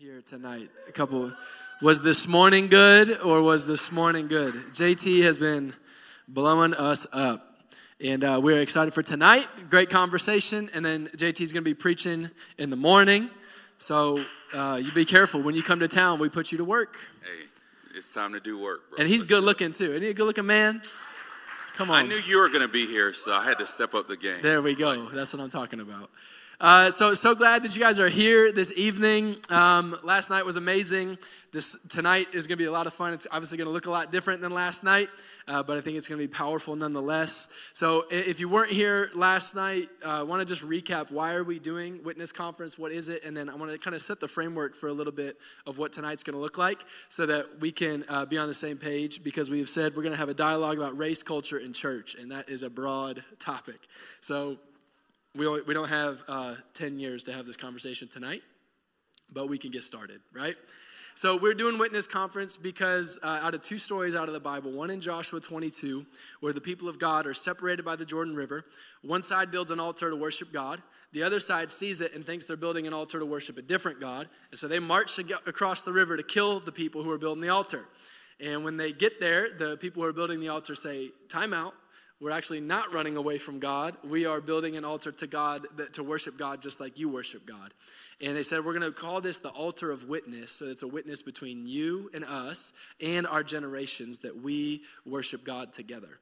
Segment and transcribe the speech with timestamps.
[0.00, 0.70] here tonight?
[0.88, 1.30] A couple.
[1.82, 4.54] Was this morning good or was this morning good?
[4.72, 5.74] JT has been
[6.26, 7.60] blowing us up.
[8.02, 9.46] And uh, we're excited for tonight.
[9.68, 10.70] Great conversation.
[10.72, 13.28] And then JT is going to be preaching in the morning.
[13.76, 14.24] So
[14.54, 15.42] uh, you be careful.
[15.42, 16.96] When you come to town, we put you to work.
[17.22, 17.48] Hey,
[17.94, 19.00] it's time to do work, bro.
[19.00, 19.90] And he's Let's good looking too.
[19.90, 20.80] Isn't he a good looking man?
[21.74, 22.04] Come on.
[22.04, 24.16] I knew you were going to be here, so I had to step up the
[24.16, 24.40] game.
[24.40, 25.10] There we go.
[25.10, 26.08] That's what I'm talking about.
[26.60, 29.34] Uh, so so glad that you guys are here this evening.
[29.48, 31.16] Um, last night was amazing.
[31.52, 33.14] This tonight is going to be a lot of fun.
[33.14, 35.08] It's obviously going to look a lot different than last night,
[35.48, 37.48] uh, but I think it's going to be powerful nonetheless.
[37.72, 41.44] So if you weren't here last night, uh, I want to just recap why are
[41.44, 42.78] we doing Witness Conference?
[42.78, 43.24] What is it?
[43.24, 45.78] And then I want to kind of set the framework for a little bit of
[45.78, 48.76] what tonight's going to look like, so that we can uh, be on the same
[48.76, 49.24] page.
[49.24, 52.16] Because we have said we're going to have a dialogue about race, culture, and church,
[52.16, 53.80] and that is a broad topic.
[54.20, 54.58] So
[55.36, 58.42] we don't, we don't have uh, 10 years to have this conversation tonight,
[59.32, 60.56] but we can get started, right?
[61.14, 64.72] So we're doing witness conference because uh, out of two stories out of the Bible,
[64.72, 66.06] one in Joshua 22,
[66.40, 68.64] where the people of God are separated by the Jordan River.
[69.02, 70.80] One side builds an altar to worship God.
[71.12, 74.00] The other side sees it and thinks they're building an altar to worship a different
[74.00, 74.28] God.
[74.50, 77.50] And so they march across the river to kill the people who are building the
[77.50, 77.86] altar.
[78.40, 81.74] And when they get there, the people who are building the altar say, Time out.
[82.20, 83.96] We're actually not running away from God.
[84.04, 87.46] We are building an altar to God that, to worship God just like you worship
[87.46, 87.72] God.
[88.20, 90.52] And they said, We're going to call this the altar of witness.
[90.52, 95.72] So it's a witness between you and us and our generations that we worship God
[95.72, 96.18] together.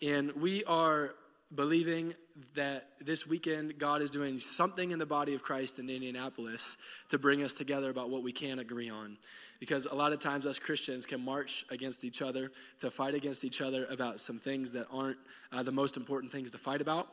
[0.00, 1.14] And we are
[1.54, 2.14] believing
[2.54, 6.76] that this weekend God is doing something in the body of Christ in Indianapolis
[7.10, 9.18] to bring us together about what we can agree on.
[9.60, 13.44] Because a lot of times us Christians can march against each other to fight against
[13.44, 15.18] each other about some things that aren't
[15.52, 17.06] uh, the most important things to fight about.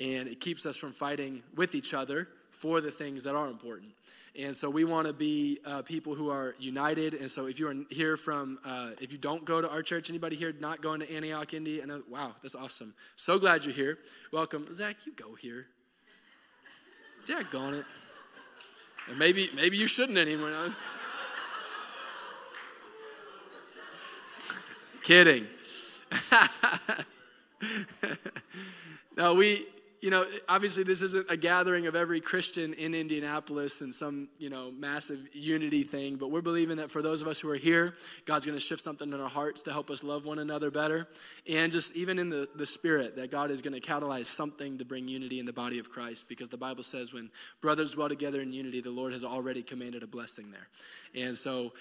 [0.00, 3.92] And it keeps us from fighting with each other for the things that are important.
[4.36, 7.14] And so we want to be uh, people who are united.
[7.14, 10.34] And so if you're here from, uh, if you don't go to our church, anybody
[10.34, 11.80] here not going to Antioch, Indy?
[11.80, 12.94] I wow, that's awesome.
[13.14, 13.98] So glad you're here.
[14.32, 14.74] Welcome.
[14.74, 15.68] Zach, you go here.
[17.26, 17.86] Daggone it.
[19.08, 20.50] And maybe, maybe you shouldn't anymore.
[25.04, 25.46] Kidding.
[29.16, 29.66] no, we,
[30.04, 34.50] you know, obviously this isn't a gathering of every Christian in Indianapolis and some, you
[34.50, 37.94] know, massive unity thing, but we're believing that for those of us who are here,
[38.26, 41.08] God's going to shift something in our hearts to help us love one another better.
[41.48, 44.84] And just even in the, the spirit, that God is going to catalyze something to
[44.84, 47.30] bring unity in the body of Christ because the Bible says when
[47.62, 50.68] brothers dwell together in unity, the Lord has already commanded a blessing there.
[51.24, 51.72] And so,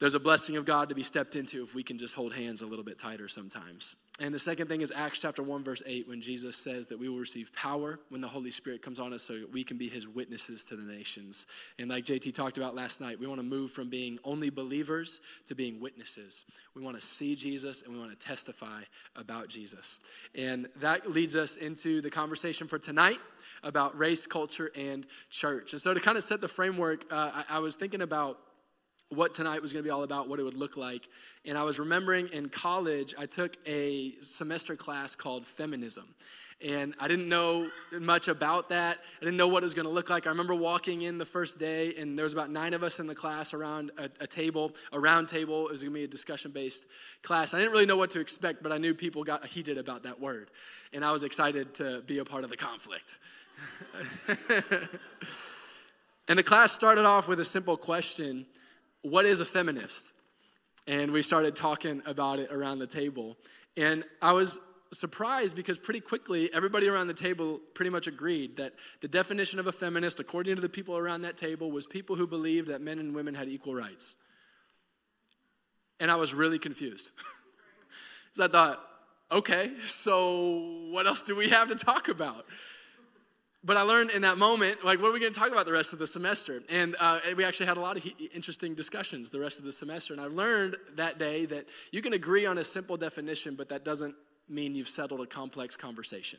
[0.00, 2.62] there's a blessing of God to be stepped into if we can just hold hands
[2.62, 3.96] a little bit tighter sometimes.
[4.20, 7.08] And the second thing is Acts chapter 1, verse 8, when Jesus says that we
[7.08, 9.88] will receive power when the Holy Spirit comes on us so that we can be
[9.88, 11.46] his witnesses to the nations.
[11.78, 15.20] And like JT talked about last night, we want to move from being only believers
[15.46, 16.44] to being witnesses.
[16.74, 18.82] We want to see Jesus and we want to testify
[19.14, 20.00] about Jesus.
[20.34, 23.20] And that leads us into the conversation for tonight
[23.62, 25.74] about race, culture, and church.
[25.74, 28.40] And so to kind of set the framework, uh, I, I was thinking about
[29.10, 31.08] what tonight was going to be all about, what it would look like.
[31.46, 36.14] And I was remembering in college, I took a semester class called feminism.
[36.66, 37.70] And I didn't know
[38.00, 38.98] much about that.
[39.20, 40.26] I didn't know what it was going to look like.
[40.26, 43.06] I remember walking in the first day, and there was about nine of us in
[43.06, 45.68] the class around a, a table, a round table.
[45.68, 46.86] It was going to be a discussion-based
[47.22, 47.54] class.
[47.54, 50.20] I didn't really know what to expect, but I knew people got heated about that
[50.20, 50.50] word.
[50.92, 53.18] And I was excited to be a part of the conflict.
[56.28, 58.46] and the class started off with a simple question
[59.10, 60.12] what is a feminist?
[60.86, 63.36] And we started talking about it around the table.
[63.76, 64.58] And I was
[64.92, 69.66] surprised because pretty quickly everybody around the table pretty much agreed that the definition of
[69.66, 72.98] a feminist, according to the people around that table, was people who believed that men
[72.98, 74.16] and women had equal rights.
[76.00, 77.12] And I was really confused.
[78.34, 78.84] Because I thought,
[79.32, 82.44] okay, so what else do we have to talk about?
[83.64, 85.72] But I learned in that moment, like, what are we going to talk about the
[85.72, 86.62] rest of the semester?
[86.70, 89.72] And uh, we actually had a lot of he- interesting discussions the rest of the
[89.72, 90.12] semester.
[90.12, 93.84] And I learned that day that you can agree on a simple definition, but that
[93.84, 94.14] doesn't
[94.48, 96.38] mean you've settled a complex conversation.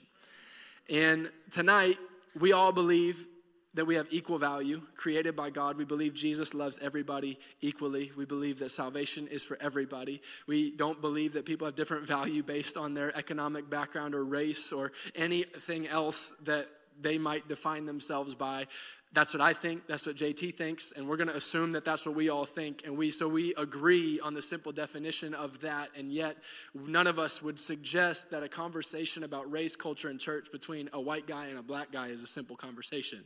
[0.90, 1.98] And tonight,
[2.40, 3.28] we all believe
[3.74, 5.78] that we have equal value created by God.
[5.78, 8.12] We believe Jesus loves everybody equally.
[8.18, 10.22] We believe that salvation is for everybody.
[10.48, 14.72] We don't believe that people have different value based on their economic background or race
[14.72, 16.68] or anything else that
[17.02, 18.66] they might define themselves by.
[19.12, 19.88] That's what I think.
[19.88, 22.84] That's what JT thinks, and we're going to assume that that's what we all think.
[22.86, 25.90] And we so we agree on the simple definition of that.
[25.98, 26.38] And yet,
[26.76, 31.02] none of us would suggest that a conversation about race, culture, and church between a
[31.02, 33.24] white guy and a black guy is a simple conversation.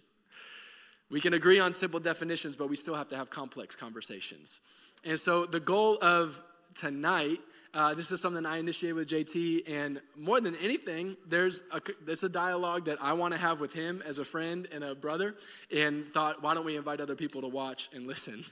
[1.10, 4.62] We can agree on simple definitions, but we still have to have complex conversations.
[5.04, 6.42] And so the goal of
[6.75, 7.40] tonight
[7.74, 12.24] uh, this is something I initiated with JT, and more than anything, there's a, there's
[12.24, 15.36] a dialogue that I want to have with him as a friend and a brother,
[15.75, 18.44] and thought, why don't we invite other people to watch and listen?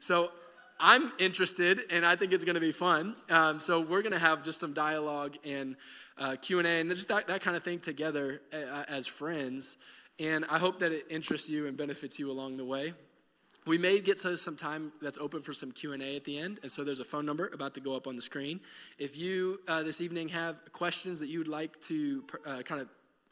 [0.00, 0.32] So
[0.78, 3.14] I'm interested, and I think it's going to be fun.
[3.28, 5.76] Um, so we're going to have just some dialogue and
[6.16, 9.76] uh, Q and A, and just that, that kind of thing together uh, as friends.
[10.18, 12.94] And I hope that it interests you and benefits you along the way.
[13.70, 16.72] We may get to some time that's open for some Q&A at the end, and
[16.72, 18.58] so there's a phone number about to go up on the screen.
[18.98, 22.88] If you uh, this evening have questions that you would like to uh, kind of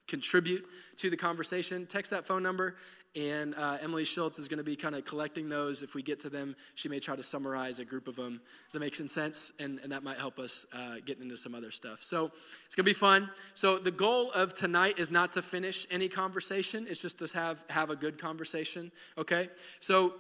[0.06, 0.64] contribute
[0.99, 2.76] to the conversation, text that phone number,
[3.17, 5.82] and uh, Emily Schultz is going to be kind of collecting those.
[5.82, 8.40] If we get to them, she may try to summarize a group of them.
[8.67, 9.52] Does that make some sense?
[9.58, 12.00] And, and that might help us uh, get into some other stuff.
[12.02, 12.26] So
[12.64, 13.29] it's going to be fun.
[13.55, 16.87] So the goal of tonight is not to finish any conversation.
[16.88, 18.93] It's just to have have a good conversation.
[19.17, 19.49] Okay.
[19.81, 20.14] So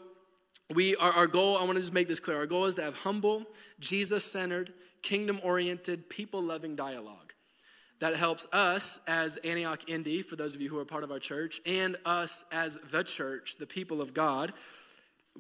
[0.74, 1.56] we our, our goal.
[1.56, 2.36] I want to just make this clear.
[2.36, 3.44] Our goal is to have humble,
[3.80, 4.72] Jesus-centered,
[5.02, 7.32] kingdom-oriented, people-loving dialogue
[8.00, 11.18] that helps us as Antioch Indy, for those of you who are part of our
[11.18, 14.52] church, and us as the church, the people of God,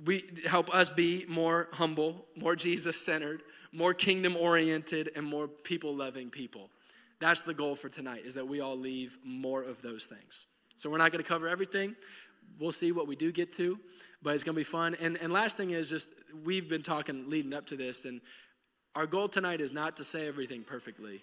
[0.04, 3.42] we help us be more humble, more Jesus centered,
[3.72, 6.70] more kingdom oriented, and more people loving people.
[7.20, 10.46] That's the goal for tonight, is that we all leave more of those things.
[10.76, 11.96] So we're not going to cover everything.
[12.58, 13.78] We'll see what we do get to,
[14.22, 14.96] but it's going to be fun.
[15.00, 16.12] And, and last thing is just,
[16.44, 18.20] we've been talking leading up to this, and
[18.94, 21.22] our goal tonight is not to say everything perfectly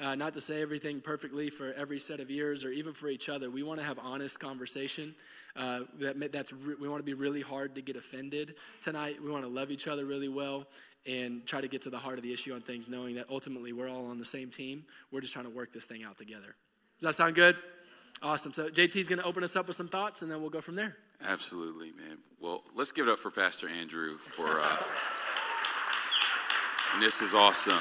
[0.00, 3.28] uh, not to say everything perfectly for every set of ears or even for each
[3.28, 3.50] other.
[3.50, 5.14] We want to have honest conversation.
[5.54, 9.22] Uh, that, that's re- we want to be really hard to get offended tonight.
[9.22, 10.66] We want to love each other really well
[11.06, 13.72] and try to get to the heart of the issue on things, knowing that ultimately
[13.72, 14.84] we're all on the same team.
[15.10, 16.54] We're just trying to work this thing out together.
[17.00, 17.56] Does that sound good?
[18.22, 18.52] Awesome.
[18.52, 20.76] So JT's going to open us up with some thoughts, and then we'll go from
[20.76, 20.96] there.
[21.24, 22.18] Absolutely, man.
[22.40, 24.60] Well, let's give it up for Pastor Andrew for.
[24.60, 24.76] Uh,
[27.00, 27.80] this is awesome.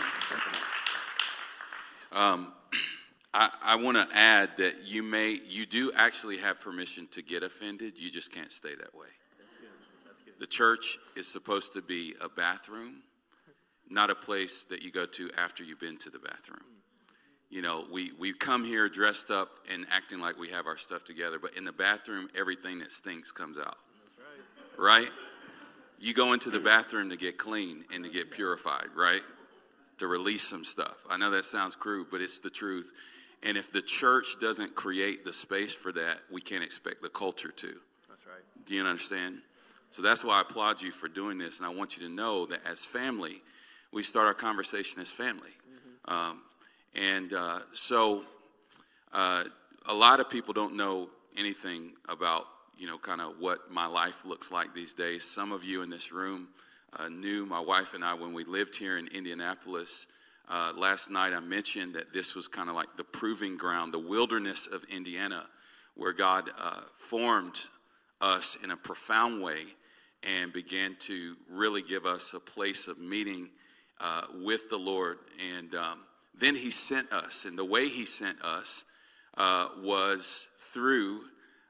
[2.11, 2.53] Um,
[3.33, 7.43] I, I want to add that you may, you do actually have permission to get
[7.43, 7.99] offended.
[7.99, 9.07] You just can't stay that way.
[9.37, 9.69] That's good.
[10.05, 10.33] That's good.
[10.39, 13.03] The church is supposed to be a bathroom,
[13.89, 16.65] not a place that you go to after you've been to the bathroom.
[17.51, 21.03] You know, we, we come here dressed up and acting like we have our stuff
[21.03, 23.75] together, but in the bathroom, everything that stinks comes out.
[24.79, 25.01] Right.
[25.03, 25.11] right?
[25.99, 29.21] You go into the bathroom to get clean and to get purified, right?
[30.01, 31.05] to release some stuff.
[31.11, 32.91] I know that sounds crude, but it's the truth.
[33.43, 37.51] And if the church doesn't create the space for that, we can't expect the culture
[37.51, 37.67] to.
[37.67, 38.65] That's right.
[38.65, 39.43] Do you understand?
[39.91, 41.59] So that's why I applaud you for doing this.
[41.59, 43.43] And I want you to know that as family,
[43.93, 45.51] we start our conversation as family.
[45.69, 46.11] Mm-hmm.
[46.11, 46.41] Um,
[46.95, 48.23] and uh, so
[49.13, 49.43] uh,
[49.87, 52.45] a lot of people don't know anything about,
[52.77, 55.23] you know, kind of what my life looks like these days.
[55.23, 56.49] Some of you in this room,
[56.99, 60.07] uh, knew my wife and I when we lived here in Indianapolis.
[60.49, 63.99] Uh, last night I mentioned that this was kind of like the proving ground, the
[63.99, 65.45] wilderness of Indiana,
[65.95, 67.59] where God uh, formed
[68.19, 69.63] us in a profound way
[70.23, 73.49] and began to really give us a place of meeting
[73.99, 75.17] uh, with the Lord.
[75.55, 75.99] And um,
[76.41, 78.83] then He sent us, and the way He sent us
[79.37, 81.21] uh, was through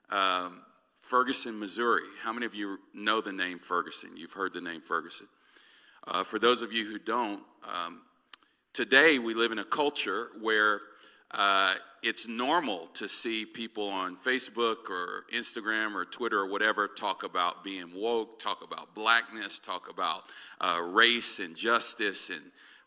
[0.10, 0.62] um,
[1.00, 2.04] Ferguson, Missouri.
[2.24, 4.12] How many of you know the name Ferguson?
[4.16, 5.28] You've heard the name Ferguson.
[6.08, 8.02] Uh, for those of you who don't, um,
[8.74, 10.82] today we live in a culture where
[11.32, 17.24] uh, it's normal to see people on Facebook or Instagram or Twitter or whatever talk
[17.24, 20.24] about being woke, talk about blackness, talk about
[20.60, 22.42] uh, race and justice and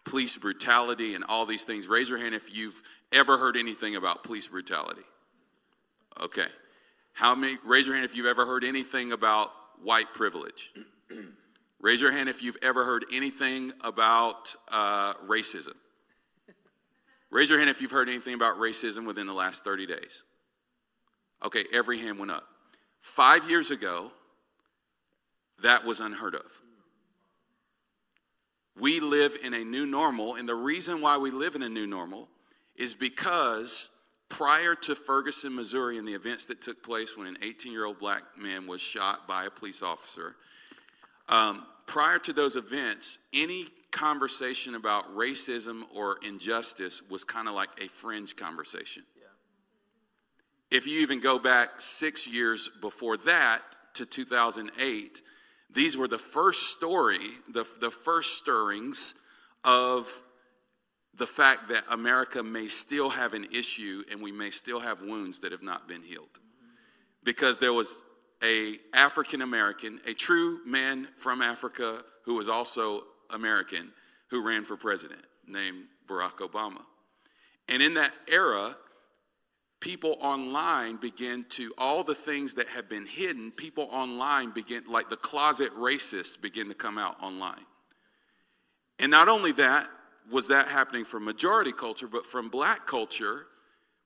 [0.04, 1.88] police brutality and all these things.
[1.88, 2.80] Raise your hand if you've
[3.12, 5.02] ever heard anything about police brutality.
[6.22, 6.46] Okay.
[7.12, 9.50] How many, raise your hand if you've ever heard anything about
[9.84, 10.72] white privilege.
[11.80, 15.74] raise your hand if you've ever heard anything about uh, racism.
[17.30, 20.22] Raise your hand if you've heard anything about racism within the last 30 days.
[21.44, 22.44] Okay, every hand went up.
[23.00, 24.12] Five years ago,
[25.62, 26.62] that was unheard of.
[28.78, 31.86] We live in a new normal, and the reason why we live in a new
[31.86, 32.28] normal
[32.76, 33.88] is because
[34.28, 37.98] prior to Ferguson, Missouri, and the events that took place when an 18 year old
[37.98, 40.34] black man was shot by a police officer,
[41.28, 47.68] um, prior to those events, any conversation about racism or injustice was kind of like
[47.80, 49.04] a fringe conversation.
[49.16, 50.76] Yeah.
[50.76, 53.60] If you even go back six years before that
[53.94, 55.22] to 2008,
[55.74, 59.14] these were the first story, the, the first stirrings
[59.64, 60.22] of
[61.16, 65.40] the fact that America may still have an issue and we may still have wounds
[65.40, 66.38] that have not been healed.
[67.22, 68.04] Because there was
[68.42, 73.90] a African American, a true man from Africa who was also American,
[74.28, 76.82] who ran for president, named Barack Obama.
[77.68, 78.76] And in that era,
[79.84, 85.10] people online begin to, all the things that have been hidden, people online begin like
[85.10, 87.66] the closet racists begin to come out online.
[88.98, 89.86] And not only that,
[90.32, 93.44] was that happening from majority culture, but from black culture,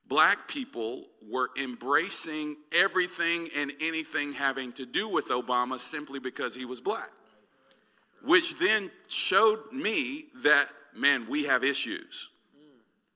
[0.09, 6.65] black people were embracing everything and anything having to do with Obama simply because he
[6.65, 7.11] was black.
[8.25, 12.31] Which then showed me that, man, we have issues.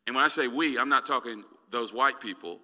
[0.06, 2.60] And when I say we, I'm not talking those white people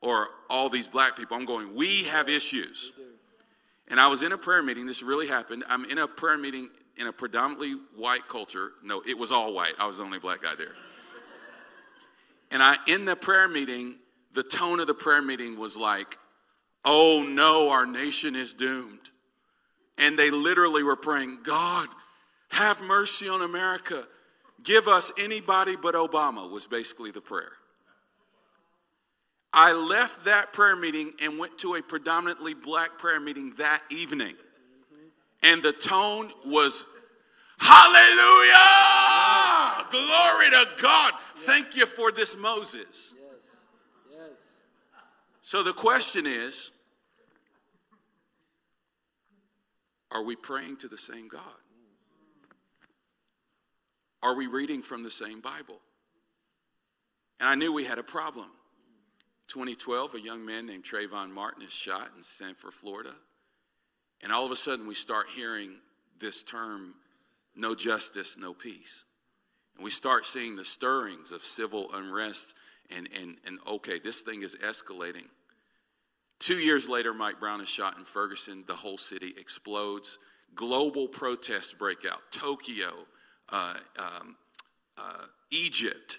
[0.00, 1.36] or all these black people.
[1.36, 2.92] I'm going, we have issues.
[3.88, 5.64] And I was in a prayer meeting, this really happened.
[5.68, 8.72] I'm in a prayer meeting in a predominantly white culture.
[8.84, 9.72] No, it was all white.
[9.78, 10.68] I was the only black guy there.
[12.52, 13.94] And I, in the prayer meeting,
[14.32, 16.18] the tone of the prayer meeting was like,
[16.84, 19.10] oh no, our nation is doomed.
[19.98, 21.86] And they literally were praying, God,
[22.50, 24.04] have mercy on America.
[24.64, 27.52] Give us anybody but Obama, was basically the prayer.
[29.52, 34.34] I left that prayer meeting and went to a predominantly black prayer meeting that evening.
[35.42, 36.84] And the tone was,
[37.58, 38.56] Hallelujah!
[39.90, 41.12] Glory to God.
[41.36, 43.14] Thank you for this Moses.
[45.40, 46.70] So the question is
[50.12, 51.42] Are we praying to the same God?
[54.22, 55.80] Are we reading from the same Bible?
[57.40, 58.46] And I knew we had a problem.
[59.50, 63.10] 2012, a young man named Trayvon Martin is shot in Sanford, Florida.
[64.22, 65.72] And all of a sudden, we start hearing
[66.20, 66.94] this term
[67.56, 69.04] no justice, no peace.
[69.74, 72.54] And we start seeing the stirrings of civil unrest,
[72.96, 75.26] and, and, and okay, this thing is escalating.
[76.38, 78.62] Two years later, Mike Brown is shot in Ferguson.
[78.68, 80.18] The whole city explodes.
[80.54, 82.20] Global protests break out.
[82.30, 82.92] Tokyo,
[83.48, 84.36] uh, um,
[84.96, 86.18] uh, Egypt,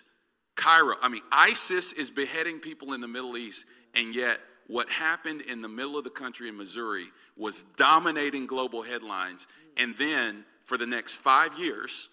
[0.62, 0.96] Cairo.
[1.01, 3.65] I mean, ISIS is beheading people in the Middle East,
[3.96, 8.84] and yet what happened in the middle of the country in Missouri was dominating global
[8.84, 9.48] headlines.
[9.75, 12.10] And then for the next five years,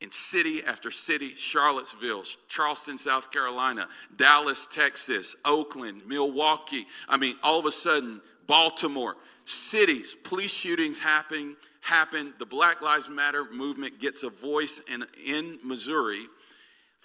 [0.00, 6.84] in city after city Charlottesville, Charleston, South Carolina, Dallas, Texas, Oakland, Milwaukee.
[7.08, 11.56] I mean, all of a sudden, Baltimore, cities, police shootings happen.
[11.80, 12.34] Happen.
[12.38, 16.26] The Black Lives Matter movement gets a voice in, in Missouri.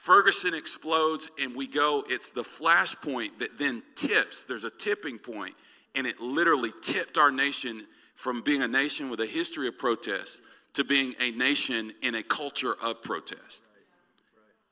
[0.10, 2.04] Ferguson explodes, and we go.
[2.10, 4.44] It's the flashpoint that then tips.
[4.44, 5.54] There's a tipping point,
[5.94, 7.86] and it literally tipped our nation
[8.16, 10.42] from being a nation with a history of protest
[10.74, 13.66] to being a nation in a culture of protest.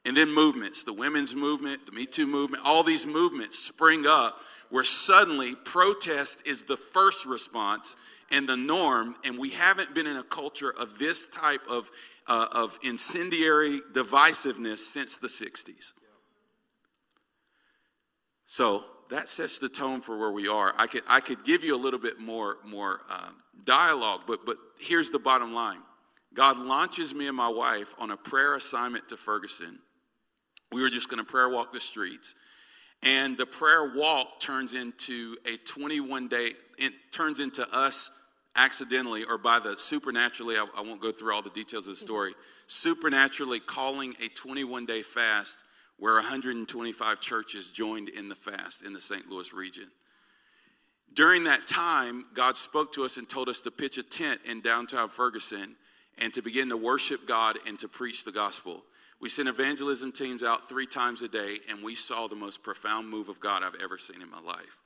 [0.05, 4.39] And then movements, the women's movement, the Me Too movement, all these movements spring up
[4.71, 7.95] where suddenly protest is the first response
[8.31, 11.91] and the norm, and we haven't been in a culture of this type of,
[12.27, 15.93] uh, of incendiary divisiveness since the 60s.
[18.45, 20.73] So that sets the tone for where we are.
[20.77, 23.29] I could, I could give you a little bit more, more uh,
[23.63, 25.79] dialogue, but, but here's the bottom line
[26.33, 29.79] God launches me and my wife on a prayer assignment to Ferguson.
[30.71, 32.35] We were just going to prayer walk the streets.
[33.03, 38.11] And the prayer walk turns into a 21 day, it turns into us
[38.57, 41.99] accidentally or by the supernaturally, I, I won't go through all the details of the
[41.99, 42.33] story,
[42.67, 45.59] supernaturally calling a 21 day fast
[45.97, 49.29] where 125 churches joined in the fast in the St.
[49.29, 49.89] Louis region.
[51.13, 54.61] During that time, God spoke to us and told us to pitch a tent in
[54.61, 55.75] downtown Ferguson
[56.19, 58.83] and to begin to worship God and to preach the gospel.
[59.19, 63.09] We sent evangelism teams out three times a day, and we saw the most profound
[63.09, 64.77] move of God I've ever seen in my life.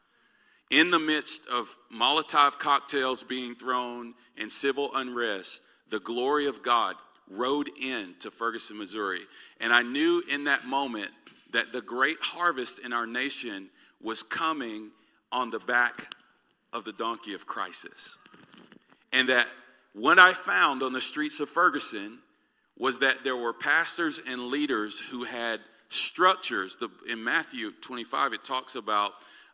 [0.72, 6.96] In the midst of Molotov cocktails being thrown and civil unrest, the glory of God
[7.30, 9.20] rode in to Ferguson, Missouri.
[9.60, 11.12] And I knew in that moment
[11.51, 13.70] that the great harvest in our nation
[14.01, 14.92] was coming
[15.30, 16.16] on the back
[16.72, 18.18] of the donkey of crisis.
[19.12, 19.50] And that
[19.94, 22.20] what I found on the streets of Ferguson
[22.78, 25.60] was that there were pastors and leaders who had
[25.90, 26.78] structures.
[26.78, 29.12] The, in Matthew 25, it talks about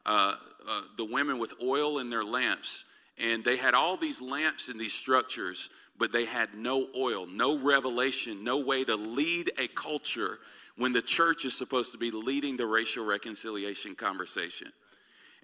[0.08, 0.36] uh,
[0.68, 2.86] uh, the women with oil in their lamps,
[3.20, 7.60] and they had all these lamps in these structures, but they had no oil, no
[7.60, 10.40] revelation, no way to lead a culture
[10.78, 14.72] when the church is supposed to be leading the racial reconciliation conversation.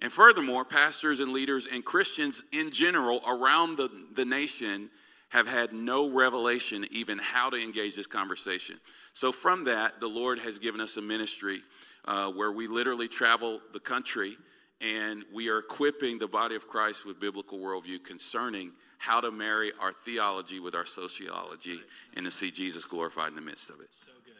[0.00, 4.90] And furthermore, pastors and leaders and Christians in general around the, the nation
[5.30, 8.78] have had no revelation even how to engage this conversation.
[9.12, 11.60] So, from that, the Lord has given us a ministry
[12.04, 14.36] uh, where we literally travel the country
[14.80, 19.72] and we are equipping the body of Christ with biblical worldview concerning how to marry
[19.80, 21.78] our theology with our sociology
[22.16, 23.88] and to see Jesus glorified in the midst of it.
[23.92, 24.34] So good.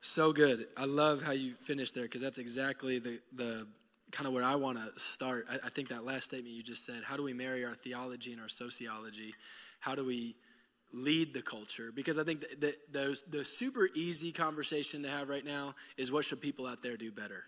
[0.00, 0.66] So good.
[0.76, 3.66] I love how you finished there because that's exactly the, the
[4.10, 5.46] kind of where I want to start.
[5.50, 8.32] I, I think that last statement you just said how do we marry our theology
[8.32, 9.34] and our sociology?
[9.80, 10.36] How do we
[10.94, 15.44] lead the culture because I think the, the, the, super easy conversation to have right
[15.44, 17.44] now is what should people out there do better?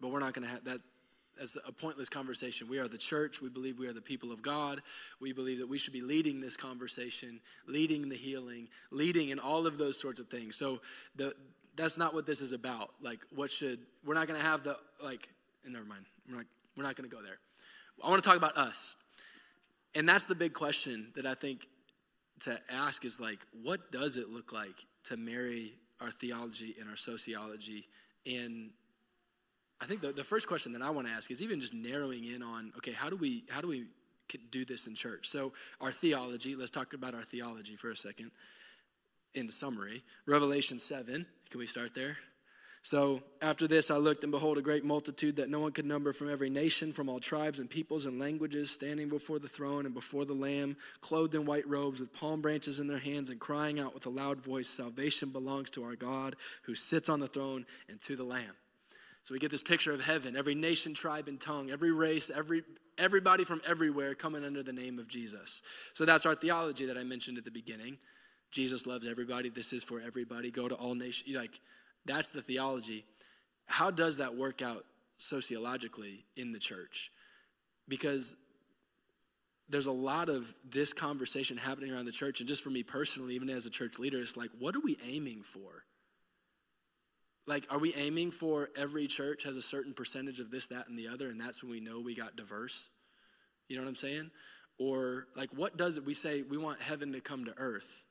[0.00, 0.80] But we're not going to have that
[1.40, 2.68] as a pointless conversation.
[2.68, 3.42] We are the church.
[3.42, 4.80] We believe we are the people of God.
[5.20, 9.66] We believe that we should be leading this conversation, leading the healing, leading in all
[9.66, 10.56] of those sorts of things.
[10.56, 10.80] So
[11.14, 11.34] the,
[11.76, 12.90] that's not what this is about.
[13.02, 15.28] Like, what should, we're not going to have the, like,
[15.68, 16.06] never mind.
[16.28, 17.38] We're not, we're not going to go there.
[18.04, 18.96] I want to talk about us.
[19.94, 21.66] And that's the big question that I think
[22.40, 26.96] to ask is like, what does it look like to marry our theology and our
[26.96, 27.88] sociology?
[28.26, 28.70] And
[29.80, 32.24] I think the, the first question that I want to ask is even just narrowing
[32.24, 33.84] in on, okay, how do we how do we
[34.50, 35.28] do this in church?
[35.28, 38.30] So our theology, let's talk about our theology for a second.
[39.34, 42.16] In summary, Revelation 7, can we start there?
[42.86, 46.12] So after this, I looked and behold a great multitude that no one could number
[46.12, 49.94] from every nation, from all tribes and peoples and languages, standing before the throne and
[49.94, 53.80] before the Lamb, clothed in white robes, with palm branches in their hands, and crying
[53.80, 57.66] out with a loud voice Salvation belongs to our God who sits on the throne
[57.88, 58.54] and to the Lamb.
[59.26, 62.62] So we get this picture of heaven, every nation, tribe, and tongue, every race, every
[62.96, 65.62] everybody from everywhere coming under the name of Jesus.
[65.94, 67.98] So that's our theology that I mentioned at the beginning.
[68.52, 69.48] Jesus loves everybody.
[69.48, 70.52] This is for everybody.
[70.52, 71.36] Go to all nations.
[71.36, 71.60] Like
[72.04, 73.04] that's the theology.
[73.66, 74.84] How does that work out
[75.18, 77.10] sociologically in the church?
[77.88, 78.36] Because
[79.68, 83.34] there's a lot of this conversation happening around the church, and just for me personally,
[83.34, 85.82] even as a church leader, it's like, what are we aiming for?
[87.46, 90.98] Like, are we aiming for every church has a certain percentage of this, that, and
[90.98, 92.88] the other, and that's when we know we got diverse?
[93.68, 94.30] You know what I'm saying?
[94.78, 96.04] Or, like, what does it?
[96.04, 98.06] We say we want heaven to come to earth.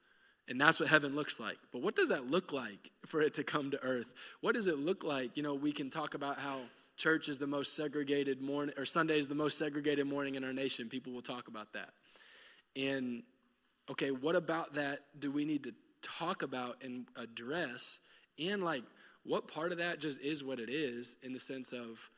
[0.48, 1.58] And that's what heaven looks like.
[1.74, 4.14] But what does that look like for it to come to earth?
[4.42, 5.36] What does it look like?
[5.36, 6.60] You know, we can talk about how
[6.98, 10.54] church is the most segregated morning, or Sunday is the most segregated morning in our
[10.54, 10.88] nation.
[10.88, 11.90] People will talk about that.
[12.76, 13.24] And,
[13.90, 18.00] okay, what about that do we need to talk about and address?
[18.40, 18.84] And, like,
[19.26, 22.10] what part of that just is what it is in the sense of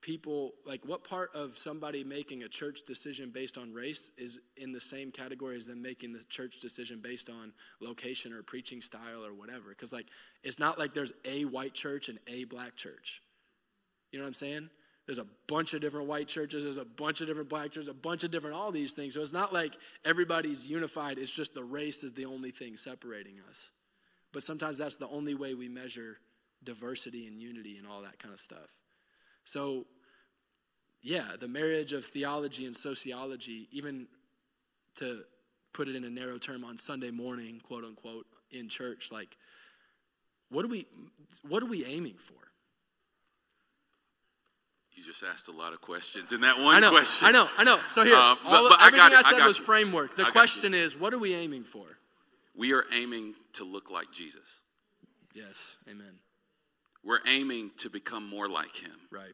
[0.00, 4.72] people like what part of somebody making a church decision based on race is in
[4.72, 9.24] the same category as them making the church decision based on location or preaching style
[9.24, 9.70] or whatever?
[9.70, 10.06] Because like
[10.42, 13.22] it's not like there's a white church and a black church.
[14.12, 14.70] You know what i'm saying?
[15.06, 17.94] There's a bunch of different white churches there's a bunch of different black churches a
[17.94, 19.14] bunch of different all these things.
[19.14, 23.34] So it's not like everybody's unified it's just the race is the only thing separating
[23.48, 23.72] us
[24.32, 26.18] but sometimes that's the only way we measure
[26.62, 28.80] diversity and unity and all that kind of stuff
[29.44, 29.86] so,
[31.02, 34.06] yeah, the marriage of theology and sociology, even
[34.96, 35.22] to
[35.72, 39.36] put it in a narrow term on Sunday morning, quote unquote, in church, like,
[40.50, 40.86] what are we,
[41.48, 42.34] what are we aiming for?
[44.92, 47.26] You just asked a lot of questions in that one I know, question.
[47.26, 47.78] I know, I know.
[47.88, 49.64] So here, uh, but, but everything I, I said was you.
[49.64, 50.14] framework.
[50.14, 51.86] The question is, what are we aiming for?
[52.60, 54.60] We are aiming to look like Jesus.
[55.34, 56.18] Yes, amen.
[57.02, 58.92] We're aiming to become more like him.
[59.10, 59.32] Right.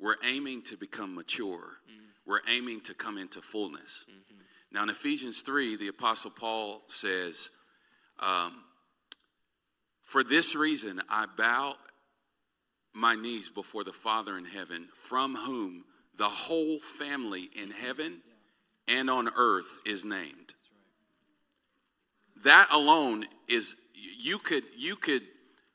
[0.00, 1.60] We're aiming to become mature.
[1.88, 2.06] Mm-hmm.
[2.26, 4.04] We're aiming to come into fullness.
[4.10, 4.40] Mm-hmm.
[4.72, 7.48] Now, in Ephesians 3, the Apostle Paul says,
[8.18, 8.64] um,
[10.02, 11.74] For this reason I bow
[12.92, 15.84] my knees before the Father in heaven, from whom
[16.18, 18.22] the whole family in heaven
[18.88, 20.53] and on earth is named.
[22.44, 25.22] That alone is you could you could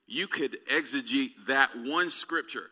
[0.08, 2.69] you could exegete that one scripture.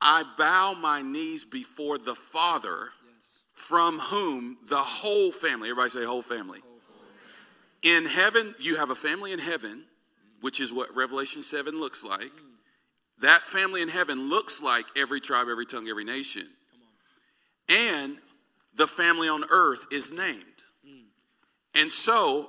[0.00, 3.44] I bow my knees before the Father, yes.
[3.54, 6.60] from whom the whole family, everybody say whole family.
[6.60, 6.80] whole
[7.82, 8.04] family.
[8.04, 9.84] In heaven, you have a family in heaven,
[10.42, 12.20] which is what Revelation 7 looks like.
[12.20, 12.56] Mm.
[13.22, 16.46] That family in heaven looks like every tribe, every tongue, every nation.
[17.70, 18.18] And
[18.74, 20.62] the family on earth is named.
[20.86, 21.04] Mm.
[21.74, 22.48] And so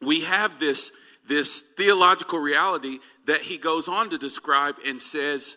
[0.00, 0.92] we have this
[1.26, 5.56] this theological reality that he goes on to describe and says,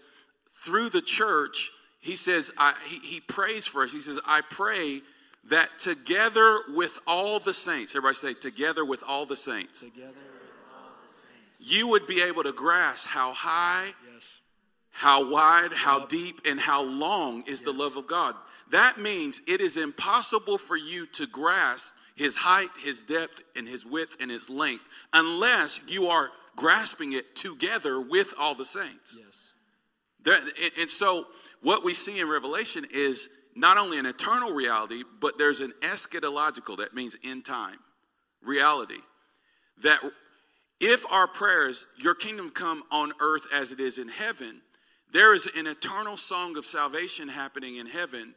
[0.64, 3.92] through the church, he says, I, he, he prays for us.
[3.92, 5.02] He says, I pray
[5.50, 10.76] that together with all the saints, everybody say, together with all the saints, together with
[10.76, 14.42] all the saints, you would be able to grasp how high, yes.
[14.92, 16.10] how wide, how yep.
[16.10, 17.64] deep, and how long is yes.
[17.64, 18.36] the love of God.
[18.72, 23.86] That means it is impossible for you to grasp his height, his depth, and his
[23.86, 29.20] width and his length, unless you are grasping it together with all the saints.
[29.20, 29.54] Yes.
[30.24, 30.38] There,
[30.80, 31.26] and so,
[31.62, 36.78] what we see in Revelation is not only an eternal reality, but there's an eschatological,
[36.78, 37.78] that means in time,
[38.42, 39.00] reality.
[39.84, 40.00] That
[40.80, 44.62] if our prayers, your kingdom come on earth as it is in heaven,
[45.12, 48.34] there is an eternal song of salvation happening in heaven,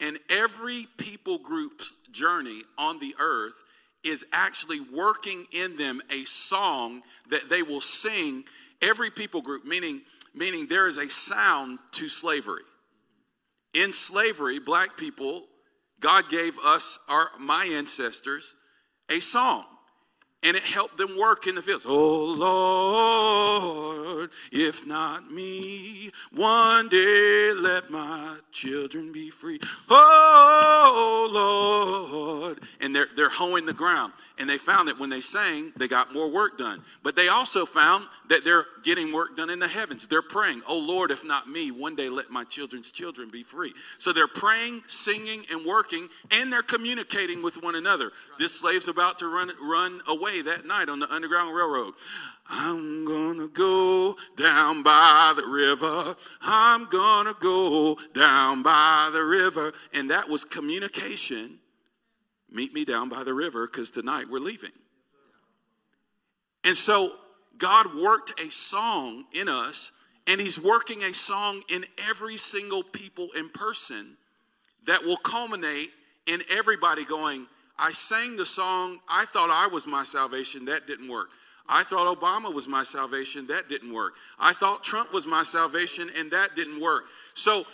[0.00, 3.62] and every people group's journey on the earth
[4.02, 8.44] is actually working in them a song that they will sing.
[8.80, 10.00] Every people group, meaning,
[10.34, 12.62] meaning there is a sound to slavery.
[13.74, 15.44] In slavery, black people,
[16.00, 18.56] God gave us, our, my ancestors,
[19.10, 19.64] a song
[20.42, 21.84] and it helped them work in the fields.
[21.86, 22.34] Oh
[24.16, 29.60] Lord, if not me, one day let my children be free.
[29.88, 32.60] Oh Lord.
[32.80, 34.12] And they're, they're hoeing the ground.
[34.38, 36.82] And they found that when they sang, they got more work done.
[37.02, 40.06] But they also found that they're getting work done in the heavens.
[40.06, 43.74] They're praying, Oh Lord, if not me, one day let my children's children be free.
[43.98, 48.12] So they're praying, singing, and working, and they're communicating with one another.
[48.38, 51.94] This slave's about to run, run away that night on the Underground Railroad.
[52.48, 56.16] I'm gonna go down by the river.
[56.42, 59.72] I'm gonna go down by the river.
[59.92, 61.58] And that was communication
[62.50, 64.72] meet me down by the river because tonight we're leaving.
[66.64, 67.12] And so
[67.58, 69.92] God worked a song in us,
[70.26, 74.16] and He's working a song in every single people in person
[74.86, 75.90] that will culminate
[76.26, 77.46] in everybody going,
[77.80, 81.30] I sang the song, I thought I was my salvation, that didn't work.
[81.68, 84.14] I thought Obama was my salvation, that didn't work.
[84.38, 87.04] I thought Trump was my salvation, and that didn't work.
[87.34, 87.64] So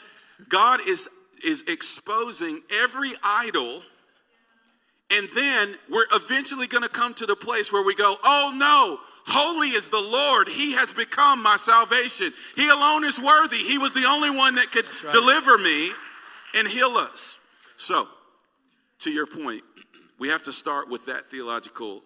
[0.48, 1.08] God is,
[1.44, 3.82] is exposing every idol
[5.10, 8.98] and then we're eventually going to come to the place where we go, oh no,
[9.26, 10.48] holy is the Lord.
[10.48, 12.32] He has become my salvation.
[12.56, 13.58] He alone is worthy.
[13.58, 15.12] He was the only one that could right.
[15.12, 15.90] deliver me
[16.56, 17.38] and heal us.
[17.76, 18.08] So,
[19.00, 19.62] to your point,
[20.18, 22.02] we have to start with that theological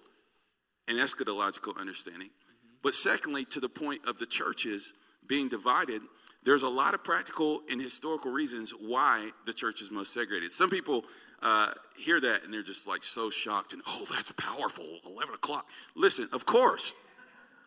[0.88, 2.28] and eschatological understanding.
[2.28, 2.74] Mm-hmm.
[2.82, 4.92] But secondly, to the point of the churches
[5.26, 6.02] being divided,
[6.42, 10.52] there's a lot of practical and historical reasons why the church is most segregated.
[10.52, 11.04] Some people
[11.42, 15.66] uh, hear that and they're just like so shocked and, oh, that's powerful, 11 o'clock.
[15.94, 16.94] Listen, of course,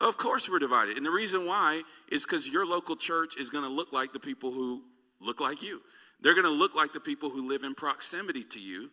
[0.02, 0.98] of course we're divided.
[0.98, 4.20] And the reason why is because your local church is going to look like the
[4.20, 4.84] people who
[5.22, 5.82] look like you.
[6.20, 8.90] They're going to look like the people who live in proximity to you.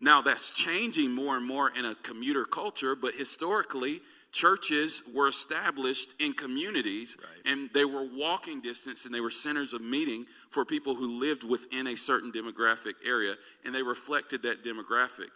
[0.00, 4.00] Now, that's changing more and more in a commuter culture, but historically,
[4.34, 7.52] churches were established in communities right.
[7.52, 11.44] and they were walking distance and they were centers of meeting for people who lived
[11.44, 15.28] within a certain demographic area and they reflected that demographic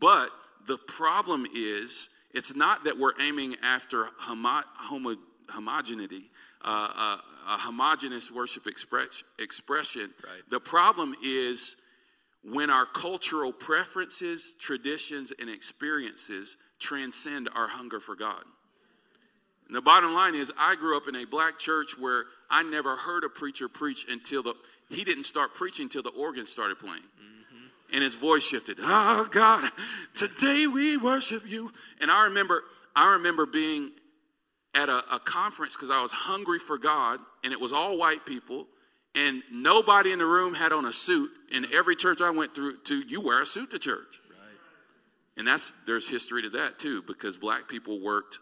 [0.00, 0.30] but
[0.68, 5.16] the problem is it's not that we're aiming after homo, homo,
[5.50, 6.30] homogeneity
[6.64, 7.16] uh, uh,
[7.48, 10.42] a homogenous worship express, expression right.
[10.48, 11.76] the problem is
[12.44, 18.44] when our cultural preferences traditions and experiences transcend our hunger for God.
[19.66, 22.96] And the bottom line is, I grew up in a black church where I never
[22.96, 24.54] heard a preacher preach until the
[24.90, 27.02] he didn't start preaching until the organ started playing.
[27.92, 28.78] And his voice shifted.
[28.80, 29.70] Oh God,
[30.14, 31.70] today we worship you.
[32.00, 32.62] And I remember,
[32.94, 33.92] I remember being
[34.74, 38.26] at a, a conference because I was hungry for God, and it was all white
[38.26, 38.66] people,
[39.14, 41.30] and nobody in the room had on a suit.
[41.52, 44.20] In every church I went through to, you wear a suit to church.
[45.36, 48.38] And that's there's history to that too, because black people worked,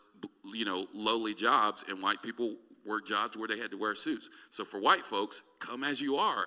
[0.52, 4.28] you know, lowly jobs, and white people worked jobs where they had to wear suits.
[4.50, 6.46] So for white folks, come as you are,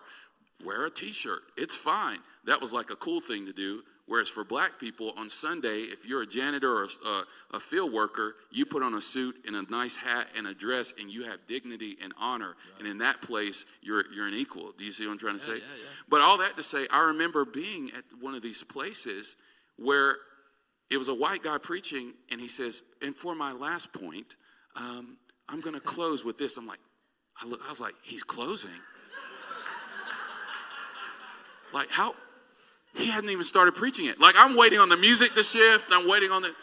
[0.64, 1.42] wear a t-shirt.
[1.58, 2.20] It's fine.
[2.46, 3.82] That was like a cool thing to do.
[4.08, 8.36] Whereas for black people on Sunday, if you're a janitor or a, a, field worker,
[8.52, 11.48] you put on a suit and a nice hat and a dress, and you have
[11.48, 12.50] dignity and honor.
[12.50, 12.80] Right.
[12.80, 14.74] And in that place, you're you're an equal.
[14.78, 15.60] Do you see what I'm trying to yeah, say?
[15.60, 15.90] Yeah, yeah.
[16.08, 19.38] But all that to say, I remember being at one of these places
[19.78, 20.18] where
[20.92, 24.36] it was a white guy preaching, and he says, and for my last point,
[24.76, 25.18] um,
[25.50, 26.58] I'm going to close with this.
[26.58, 26.80] I'm like,
[27.42, 28.70] I, look, I was like, he's closing.
[31.74, 32.14] like, how?
[32.96, 34.20] He hadn't even started preaching it.
[34.20, 35.88] Like, I'm waiting on the music to shift.
[35.92, 36.54] I'm waiting on the,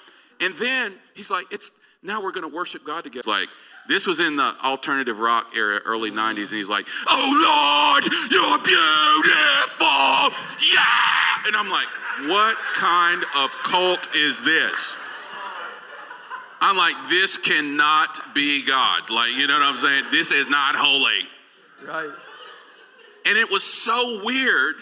[0.41, 3.31] and then he's like, it's now we're going to worship God together.
[3.31, 3.49] Like,
[3.89, 8.59] this was in the alternative rock era, early 90s, and he's like, Oh Lord, you're
[8.63, 9.87] beautiful.
[10.73, 11.47] Yeah.
[11.47, 11.89] And I'm like,
[12.29, 14.97] what kind of cult is this?
[16.61, 19.11] I'm like, this cannot be God.
[19.11, 20.05] Like, you know what I'm saying?
[20.13, 21.29] This is not holy.
[21.85, 22.11] Right.
[23.27, 24.77] And it was so weird,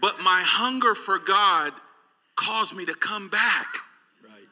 [0.00, 1.72] but my hunger for God
[2.36, 3.66] caused me to come back.
[4.22, 4.46] Right.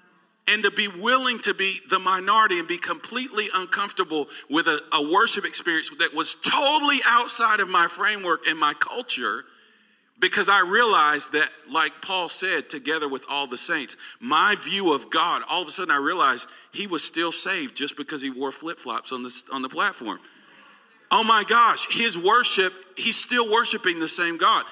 [0.49, 5.13] and to be willing to be the minority and be completely uncomfortable with a, a,
[5.13, 9.45] worship experience that was totally outside of my framework and my culture
[10.21, 15.11] because I realized that, like Paul said, together with all the saints, my view of
[15.11, 18.53] God, all of a sudden I realized he was still saved just because he wore
[18.53, 20.19] flip flops on the, on the platform.
[21.11, 24.65] Oh my gosh, his worship, he's still worshiping the same God.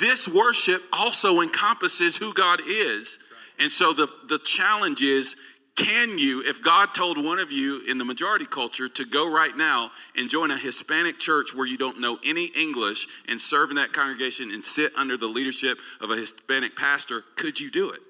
[0.00, 3.18] This worship also encompasses who God is.
[3.58, 5.36] And so the, the challenge is
[5.76, 9.54] can you, if God told one of you in the majority culture to go right
[9.54, 13.76] now and join a Hispanic church where you don't know any English and serve in
[13.76, 18.00] that congregation and sit under the leadership of a Hispanic pastor, could you do it?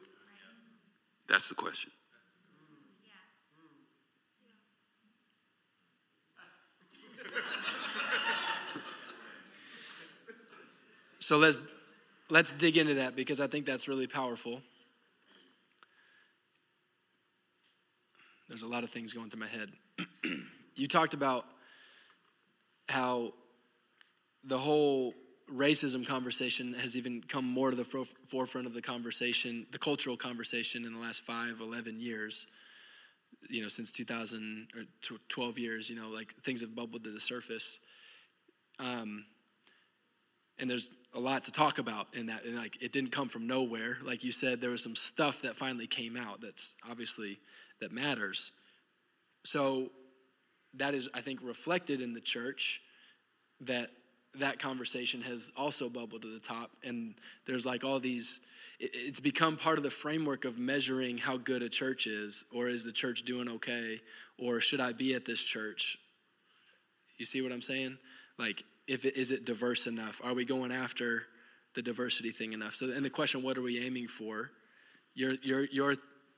[1.29, 1.91] That's the question.
[11.27, 11.59] So let's
[12.31, 14.63] let's dig into that because I think that's really powerful.
[18.49, 19.73] There's a lot of things going through my head.
[20.77, 21.45] you talked about
[22.89, 23.33] how
[24.45, 25.15] the whole
[25.53, 30.85] racism conversation has even come more to the forefront of the conversation, the cultural conversation
[30.85, 32.47] in the last five, 11 years,
[33.51, 37.19] you know, since 2000 or 12 years, you know, like things have bubbled to the
[37.19, 37.81] surface.
[38.79, 39.25] Um,
[40.59, 42.45] and there's a lot to talk about in that.
[42.45, 43.99] And like, it didn't come from nowhere.
[44.05, 47.41] Like you said, there was some stuff that finally came out that's obviously
[47.81, 48.53] that matters.
[49.45, 49.91] So
[50.75, 52.83] that is, I think, reflected in the church
[53.63, 53.89] that
[54.35, 56.71] that conversation has also bubbled to the top.
[56.85, 57.15] And
[57.47, 58.41] there's like all these,
[58.79, 62.85] it's become part of the framework of measuring how good a church is, or is
[62.85, 63.99] the church doing okay,
[64.39, 65.97] or should I be at this church?
[67.17, 67.97] You see what I'm saying?
[68.39, 70.21] Like, if it, is it diverse enough?
[70.25, 71.25] Are we going after
[71.75, 72.75] the diversity thing enough?
[72.75, 74.51] So, and the question, what are we aiming for?
[75.15, 75.97] Your, your, your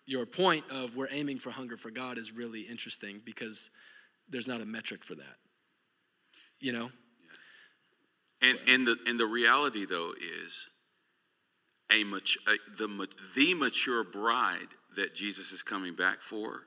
[0.09, 3.71] your point of we're aiming for hunger for God is really interesting because
[4.27, 5.37] there's not a metric for that.
[6.61, 6.91] You know?
[8.43, 8.51] Yeah.
[8.51, 10.71] And, and, the, and the reality, though, is
[11.93, 13.07] a, mat- a the,
[13.37, 16.63] the mature bride that Jesus is coming back for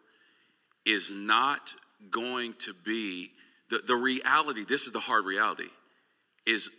[0.85, 1.73] is not
[2.11, 3.31] going to be
[3.71, 5.69] the, the reality, this is the hard reality,
[6.45, 6.69] is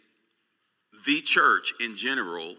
[1.06, 2.54] the church in general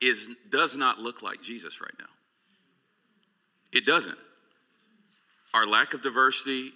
[0.00, 2.06] is does not look like Jesus right now.
[3.72, 4.18] It doesn't.
[5.54, 6.72] Our lack of diversity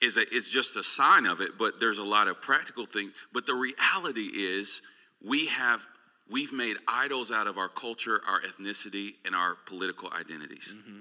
[0.00, 3.12] is, a, is just a sign of it, but there's a lot of practical things.
[3.32, 4.80] But the reality is,
[5.22, 5.86] we have
[6.30, 10.74] we've made idols out of our culture, our ethnicity, and our political identities.
[10.76, 11.00] Mm-hmm.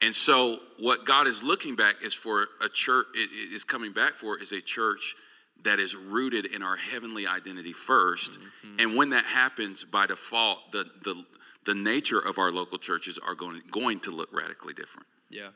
[0.00, 3.06] And so, what God is looking back is for a church
[3.52, 5.16] is coming back for is a church
[5.64, 8.76] that is rooted in our heavenly identity 1st mm-hmm.
[8.78, 11.24] And when that happens, by default, the the
[11.68, 15.06] the nature of our local churches are going, going to look radically different.
[15.28, 15.48] Yeah.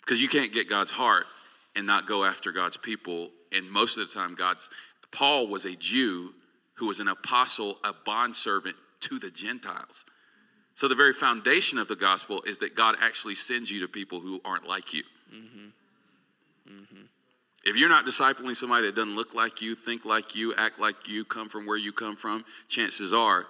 [0.00, 1.26] Because you can't get God's heart
[1.76, 3.30] and not go after God's people.
[3.52, 4.68] And most of the time, God's
[5.12, 6.34] Paul was a Jew
[6.74, 10.04] who was an apostle, a bondservant to the Gentiles.
[10.76, 14.20] So the very foundation of the gospel is that God actually sends you to people
[14.20, 15.02] who aren't like you.
[15.34, 15.68] Mm-hmm.
[16.70, 17.02] Mm-hmm.
[17.64, 21.08] If you're not discipling somebody that doesn't look like you, think like you, act like
[21.08, 23.46] you, come from where you come from, chances are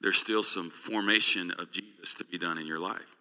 [0.00, 3.16] there's still some formation of Jesus to be done in your life.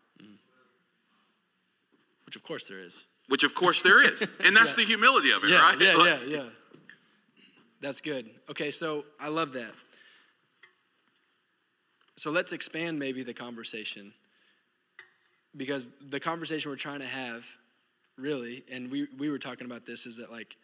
[2.26, 3.06] Which, of course, there is.
[3.28, 4.28] Which, of course, there is.
[4.46, 4.84] And that's yeah.
[4.84, 5.80] the humility of it, yeah, right?
[5.80, 6.44] Yeah, yeah, yeah.
[7.82, 8.30] That's good.
[8.50, 9.72] Okay, so I love that.
[12.16, 14.14] So let's expand maybe the conversation.
[15.56, 17.46] Because the conversation we're trying to have,
[18.18, 20.58] really, and we, we were talking about this, is that like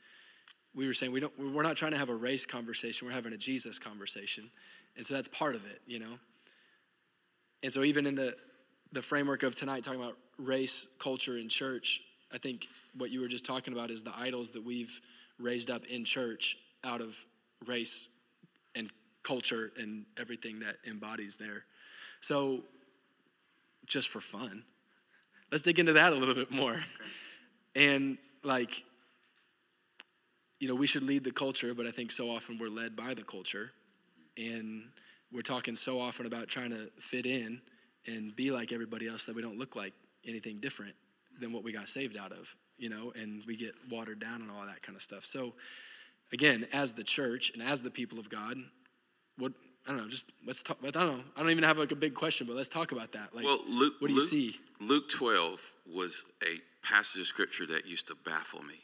[0.73, 3.33] we were saying we don't we're not trying to have a race conversation, we're having
[3.33, 4.49] a Jesus conversation.
[4.97, 6.19] And so that's part of it, you know?
[7.63, 8.33] And so even in the,
[8.91, 12.01] the framework of tonight, talking about race, culture, and church,
[12.33, 14.99] I think what you were just talking about is the idols that we've
[15.39, 17.17] raised up in church out of
[17.65, 18.07] race
[18.75, 18.89] and
[19.23, 21.65] culture and everything that embodies there.
[22.21, 22.63] So,
[23.85, 24.63] just for fun,
[25.51, 26.79] let's dig into that a little bit more.
[27.75, 28.83] And, like,
[30.59, 33.13] you know, we should lead the culture, but I think so often we're led by
[33.13, 33.71] the culture.
[34.37, 34.83] And
[35.31, 37.61] we're talking so often about trying to fit in
[38.07, 39.93] and be like everybody else that we don't look like
[40.25, 40.95] anything different
[41.39, 44.51] than what we got saved out of, you know, and we get watered down and
[44.51, 45.25] all that kind of stuff.
[45.25, 45.53] So,
[46.33, 48.57] again, as the church and as the people of God,
[49.39, 49.53] what
[49.87, 50.77] I don't know, just let's talk.
[50.85, 51.23] I don't know.
[51.35, 53.35] I don't even have like a big question, but let's talk about that.
[53.35, 54.55] Like, well, Luke, what do you Luke, see?
[54.79, 58.75] Luke 12 was a passage of scripture that used to baffle me.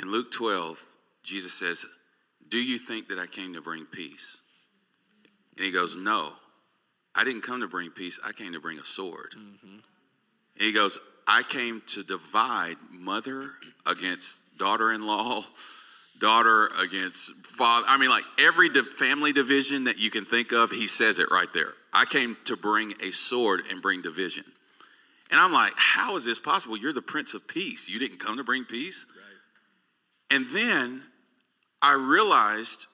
[0.00, 0.82] In Luke 12,
[1.22, 1.84] Jesus says,
[2.48, 4.38] "Do you think that I came to bring peace?"
[5.56, 6.32] And he goes, No,
[7.14, 9.34] I didn't come to bring peace, I came to bring a sword.
[9.38, 9.78] Mm-hmm.
[10.56, 13.50] He goes, I came to divide mother
[13.86, 15.42] against daughter in law,
[16.18, 17.86] daughter against father.
[17.88, 21.52] I mean, like every family division that you can think of, he says it right
[21.52, 21.74] there.
[21.92, 24.44] I came to bring a sword and bring division.
[25.30, 26.76] And I'm like, how is this possible?
[26.76, 27.88] You're the Prince of Peace.
[27.88, 29.06] You didn't come to bring peace?
[29.16, 30.36] Right.
[30.36, 31.02] And then
[31.82, 32.86] I realized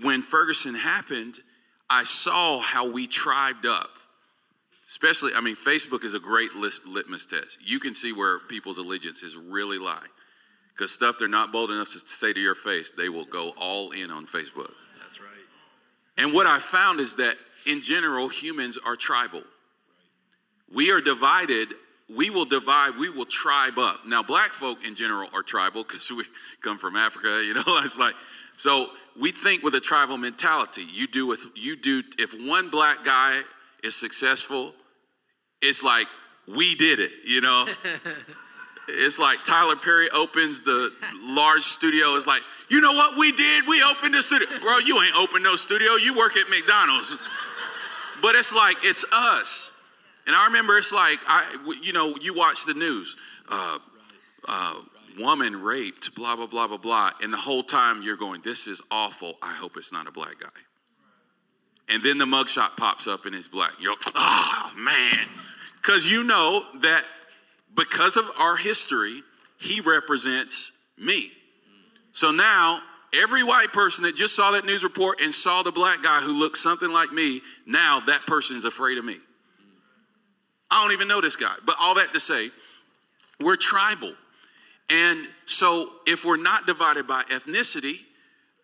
[0.00, 1.36] when Ferguson happened,
[1.90, 3.90] I saw how we tribed up.
[4.86, 7.58] Especially, I mean, Facebook is a great list, litmus test.
[7.64, 10.06] You can see where people's allegiances really lie.
[10.74, 13.90] Because stuff they're not bold enough to say to your face, they will go all
[13.90, 14.72] in on Facebook.
[15.00, 15.28] That's right.
[16.16, 19.42] And what I found is that in general, humans are tribal.
[20.72, 21.74] We are divided.
[22.14, 22.96] We will divide.
[22.98, 24.06] We will tribe up.
[24.06, 26.24] Now, black folk in general are tribal because we
[26.60, 27.28] come from Africa.
[27.46, 28.14] You know, it's like
[28.56, 28.88] so
[29.20, 30.84] we think with a tribal mentality.
[30.90, 32.02] You do with you do.
[32.18, 33.42] If one black guy
[33.82, 34.74] is successful,
[35.60, 36.06] it's like
[36.48, 37.12] we did it.
[37.24, 37.66] You know.
[38.88, 42.14] It's like Tyler Perry opens the large studio.
[42.16, 43.66] It's like, you know what we did?
[43.68, 44.48] We opened the studio.
[44.60, 45.94] Bro, you ain't opened no studio.
[45.94, 47.16] You work at McDonald's.
[48.20, 49.72] But it's like, it's us.
[50.26, 53.16] And I remember it's like, I, you know, you watch the news.
[53.48, 53.78] Uh,
[54.48, 54.74] uh,
[55.18, 57.10] woman raped, blah, blah, blah, blah, blah.
[57.20, 59.34] And the whole time you're going, this is awful.
[59.42, 60.48] I hope it's not a black guy.
[61.88, 63.72] And then the mugshot pops up and it's black.
[63.80, 65.28] You're oh, man.
[65.76, 67.04] Because you know that
[67.74, 69.22] because of our history,
[69.58, 71.30] he represents me.
[72.12, 72.80] So now,
[73.14, 76.32] every white person that just saw that news report and saw the black guy who
[76.32, 79.16] looked something like me, now that person is afraid of me.
[80.70, 81.54] I don't even know this guy.
[81.64, 82.50] But all that to say,
[83.40, 84.14] we're tribal.
[84.90, 87.96] And so, if we're not divided by ethnicity,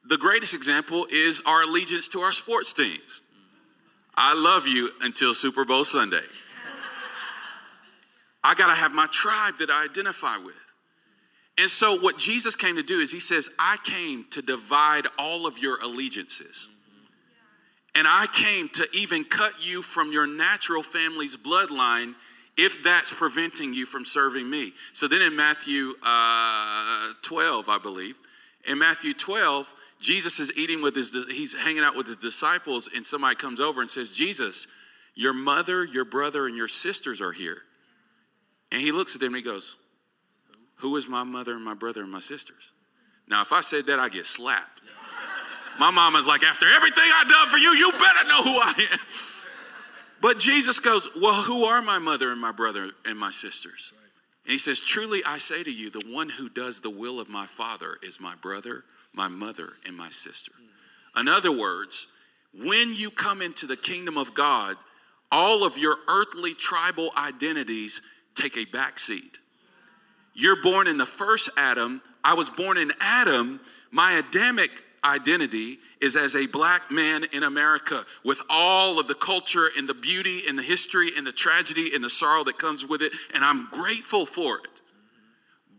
[0.05, 3.23] the greatest example is our allegiance to our sports teams.
[4.15, 6.23] I love you until Super Bowl Sunday.
[8.49, 10.57] I got to have my tribe that I identify with.
[11.59, 15.47] And so, what Jesus came to do is he says, I came to divide all
[15.47, 16.71] of your allegiances.
[17.95, 22.15] And I came to even cut you from your natural family's bloodline
[22.57, 24.73] if that's preventing you from serving me.
[24.95, 28.17] So then in Matthew uh, 12, I believe,
[28.67, 33.05] in Matthew 12, Jesus is eating with his, he's hanging out with his disciples, and
[33.05, 34.67] somebody comes over and says, Jesus,
[35.15, 37.59] your mother, your brother, and your sisters are here.
[38.71, 39.77] And he looks at them and he goes,
[40.77, 42.73] Who is my mother and my brother and my sisters?
[43.29, 44.83] Now, if I said that, I get slapped.
[45.79, 48.99] My mama's like, After everything I've done for you, you better know who I am.
[50.21, 53.93] But Jesus goes, Well, who are my mother and my brother and my sisters?
[54.45, 57.29] And he says, Truly I say to you, the one who does the will of
[57.29, 60.53] my Father is my brother, my mother, and my sister.
[61.17, 62.07] In other words,
[62.55, 64.77] when you come into the kingdom of God,
[65.31, 68.01] all of your earthly tribal identities
[68.39, 69.39] take a back seat.
[70.35, 72.01] You're born in the first Adam.
[72.23, 73.61] I was born in Adam.
[73.91, 79.69] My Adamic identity is as a black man in America with all of the culture
[79.77, 83.03] and the beauty and the history and the tragedy and the sorrow that comes with
[83.03, 83.13] it.
[83.35, 84.81] And I'm grateful for it.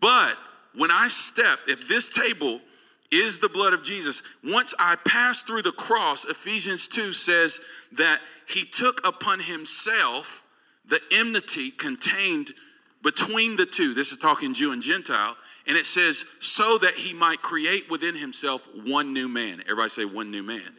[0.01, 0.37] But
[0.75, 2.61] when I step, if this table
[3.11, 7.59] is the blood of Jesus, once I pass through the cross, Ephesians 2 says
[7.93, 10.43] that he took upon himself
[10.89, 12.51] the enmity contained
[13.03, 13.93] between the two.
[13.93, 15.35] This is talking Jew and Gentile.
[15.67, 19.61] And it says, so that he might create within himself one new man.
[19.61, 20.73] Everybody say, one new man.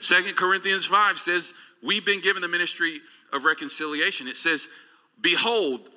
[0.00, 1.52] Second Corinthians 5 says,
[1.82, 3.00] we've been given the ministry
[3.32, 4.26] of reconciliation.
[4.26, 4.68] It says,
[5.20, 5.90] behold,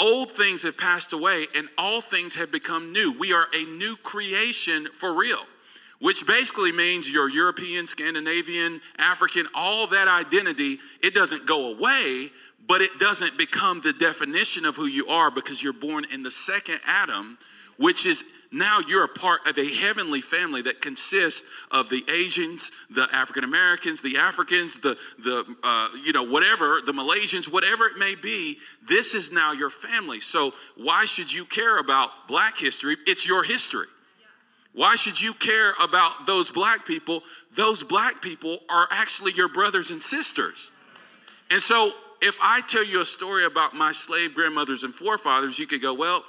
[0.00, 3.12] old things have passed away and all things have become new.
[3.18, 5.40] We are a new creation for real,
[6.00, 12.30] which basically means your European, Scandinavian, African, all that identity, it doesn't go away,
[12.66, 16.30] but it doesn't become the definition of who you are because you're born in the
[16.30, 17.38] second Adam,
[17.78, 22.70] which is now you're a part of a heavenly family that consists of the Asians,
[22.90, 27.98] the African Americans, the Africans, the the uh, you know whatever the Malaysians, whatever it
[27.98, 28.58] may be.
[28.88, 30.20] This is now your family.
[30.20, 32.96] So why should you care about Black history?
[33.06, 33.86] It's your history.
[34.72, 37.22] Why should you care about those black people?
[37.54, 40.70] Those black people are actually your brothers and sisters.
[41.50, 41.92] And so
[42.22, 45.94] if I tell you a story about my slave grandmothers and forefathers, you could go,
[45.94, 46.24] well,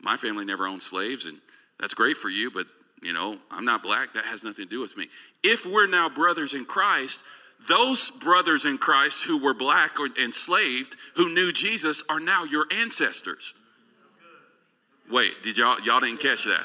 [0.00, 1.38] my family never owned slaves, and
[1.78, 2.66] that's great for you, but
[3.02, 4.12] you know, I'm not black.
[4.14, 5.06] That has nothing to do with me.
[5.42, 7.22] If we're now brothers in Christ,
[7.68, 12.66] those brothers in Christ who were black or enslaved, who knew Jesus, are now your
[12.70, 13.54] ancestors.
[15.10, 16.64] Wait, did y'all y'all didn't catch that?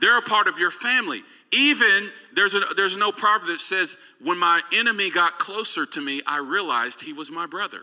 [0.00, 1.22] They're a part of your family.
[1.52, 6.22] Even there's, a, there's no proverb that says, when my enemy got closer to me,
[6.26, 7.80] I realized he was my brother.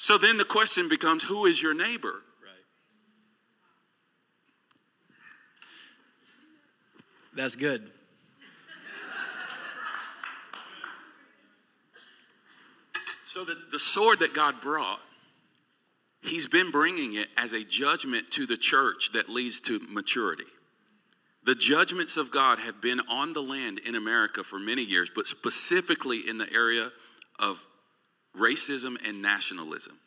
[0.00, 2.22] So then the question becomes who is your neighbor?
[2.40, 2.64] Right.
[7.34, 7.90] That's good.
[13.22, 15.00] So the, the sword that God brought,
[16.22, 20.44] He's been bringing it as a judgment to the church that leads to maturity.
[21.48, 25.26] The judgments of God have been on the land in America for many years, but
[25.26, 26.90] specifically in the area
[27.38, 27.66] of
[28.36, 29.98] racism and nationalism.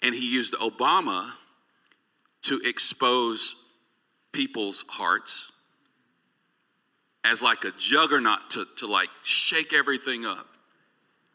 [0.00, 1.30] And he used Obama
[2.44, 3.54] to expose
[4.32, 5.52] people's hearts
[7.22, 10.48] as like a juggernaut to, to like shake everything up.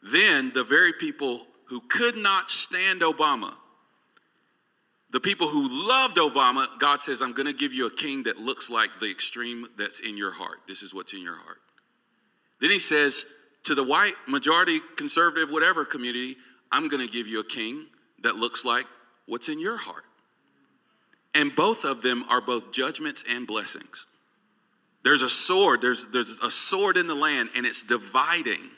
[0.02, 3.54] Then the very people who could not stand Obama,
[5.12, 8.38] the people who loved Obama, God says, I'm going to give you a king that
[8.38, 10.58] looks like the extreme that's in your heart.
[10.68, 11.58] This is what's in your heart.
[12.60, 13.26] Then he says,
[13.64, 16.36] to the white majority conservative whatever community,
[16.70, 17.86] I'm going to give you a king
[18.22, 18.86] that looks like
[19.26, 20.04] what's in your heart.
[21.34, 24.06] And both of them are both judgments and blessings.
[25.02, 28.70] There's a sword, there's, there's a sword in the land, and it's dividing,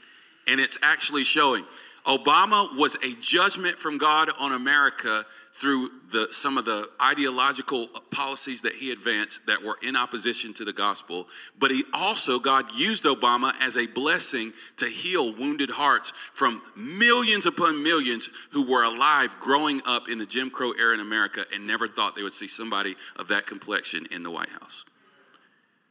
[0.47, 1.65] and it's actually showing.
[2.07, 5.25] Obama was a judgment from God on America
[5.55, 10.65] through the, some of the ideological policies that he advanced that were in opposition to
[10.65, 11.29] the gospel.
[11.59, 17.45] But he also, God used Obama as a blessing to heal wounded hearts from millions
[17.45, 21.67] upon millions who were alive growing up in the Jim Crow era in America and
[21.67, 24.85] never thought they would see somebody of that complexion in the White House.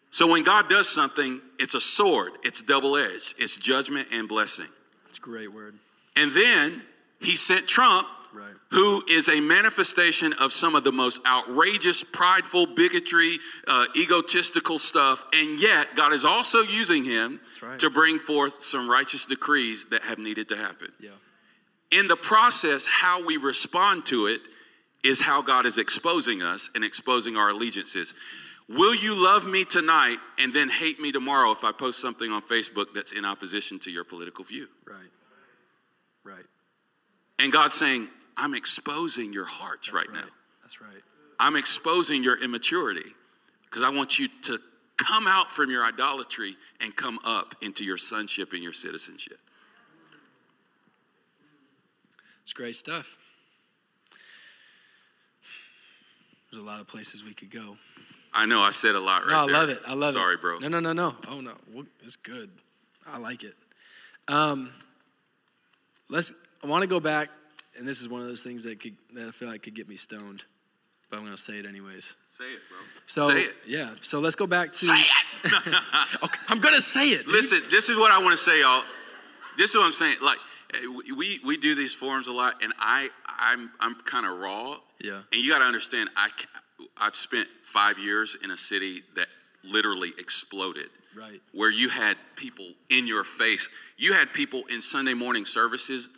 [0.10, 4.68] So when God does something, it's a sword, it's double edged, it's judgment and blessing.
[5.08, 5.76] It's a great word.
[6.16, 6.82] And then
[7.22, 8.54] he sent Trump Right.
[8.70, 15.26] who is a manifestation of some of the most outrageous, prideful, bigotry, uh, egotistical stuff.
[15.34, 17.78] And yet, God is also using him right.
[17.80, 20.92] to bring forth some righteous decrees that have needed to happen.
[21.00, 21.10] Yeah.
[21.92, 24.42] In the process, how we respond to it
[25.04, 28.14] is how God is exposing us and exposing our allegiances.
[28.70, 32.42] Will you love me tonight and then hate me tomorrow if I post something on
[32.42, 34.70] Facebook that's in opposition to your political view?
[34.86, 34.96] Right.
[36.24, 36.46] Right.
[37.40, 38.08] And God's saying,
[38.38, 40.16] I'm exposing your hearts right, right.
[40.16, 40.30] now.
[40.62, 41.02] That's right.
[41.40, 43.14] I'm exposing your immaturity
[43.66, 44.60] because I want you to
[44.98, 49.40] come out from your idolatry and come up into your sonship and your citizenship.
[52.44, 53.18] It's great stuff.
[56.52, 57.78] There's a lot of places we could go.
[58.34, 59.54] I know I said a lot right no, I there.
[59.54, 59.80] love it.
[59.88, 60.42] I love Sorry, it.
[60.42, 60.60] Sorry, bro.
[60.60, 61.16] No, no, no, no.
[61.30, 61.54] Oh no,
[62.04, 62.50] it's good.
[63.08, 63.56] I like it.
[64.28, 64.72] Um,
[66.10, 66.32] let's.
[66.64, 67.30] I want to go back,
[67.82, 69.90] and this is one of those things that could that I feel like could get
[69.90, 70.44] me stoned,
[71.10, 72.14] but I'm to say it anyways.
[72.30, 72.78] Say it, bro.
[73.08, 73.56] So Say it.
[73.68, 73.90] yeah.
[74.04, 74.86] So let's go back to.
[74.86, 75.06] Say it.
[76.24, 77.26] Okay, I'm to say it.
[77.26, 77.34] dude.
[77.34, 78.84] Listen, this is what I want to say, y'all.
[79.58, 80.18] This is what I'm saying.
[80.22, 80.38] Like
[80.76, 84.76] eh, we we do these forums a lot, and I I'm I'm kind of raw.
[85.04, 85.22] Yeah.
[85.32, 86.30] And you got to understand, I
[86.98, 89.26] I've spent five years in a city that
[89.64, 90.90] literally exploded.
[91.18, 91.42] Right.
[91.54, 93.68] Where you had people in your face.
[93.98, 96.10] You had people in Sunday morning services,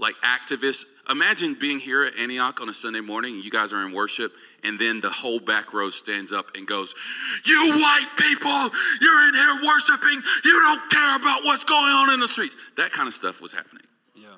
[0.00, 0.84] like activists.
[1.08, 4.32] Imagine being here at Antioch on a Sunday morning and you guys are in worship,
[4.64, 6.94] and then the whole back row stands up and goes,
[7.44, 8.70] You white people,
[9.00, 10.22] you're in here worshiping.
[10.44, 12.56] You don't care about what's going on in the streets.
[12.76, 13.84] That kind of stuff was happening.
[14.14, 14.28] Yeah.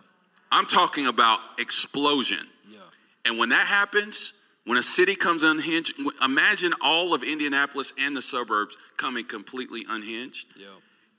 [0.50, 2.46] I'm talking about explosion.
[2.70, 2.78] Yeah.
[3.24, 4.32] And when that happens,
[4.64, 10.48] when a city comes unhinged, imagine all of Indianapolis and the suburbs coming completely unhinged.
[10.56, 10.66] Yeah.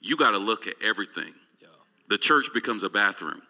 [0.02, 1.34] You got to look at everything.
[1.62, 1.68] Yeah.
[2.10, 3.41] The church becomes a bathroom.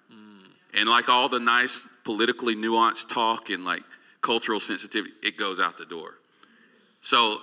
[0.75, 3.83] And like all the nice politically nuanced talk and like
[4.21, 6.15] cultural sensitivity, it goes out the door.
[7.01, 7.37] So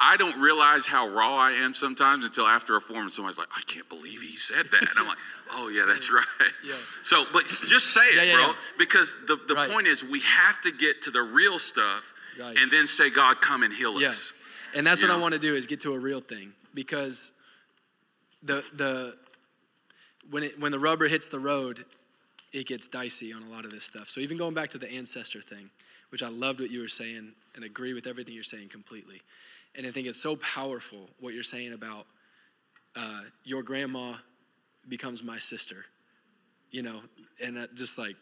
[0.00, 3.62] I don't realize how raw I am sometimes until after a forum, somebody's like, I
[3.66, 4.80] can't believe he said that.
[4.80, 5.18] And I'm like,
[5.52, 6.24] oh, yeah, that's right.
[6.66, 6.74] Yeah.
[7.04, 8.46] So, but just say it, Yeah, yeah, bro.
[8.48, 8.52] yeah.
[8.76, 9.70] Because the, the Right.
[9.70, 12.56] point is, we have to get to the real stuff Right.
[12.58, 14.34] and then say, God, come and heal us.
[14.74, 17.30] And that's You what I want to do is get to a real thing because
[18.42, 19.16] the the
[20.30, 21.84] when it when the rubber hits the road,
[22.54, 24.08] it gets dicey on a lot of this stuff.
[24.08, 25.70] So even going back to the ancestor thing,
[26.10, 29.20] which I loved what you were saying and agree with everything you're saying completely.
[29.76, 32.06] And I think it's so powerful what you're saying about
[32.96, 34.14] uh, your grandma
[34.88, 35.84] becomes my sister,
[36.70, 37.00] you know,
[37.42, 38.16] and just like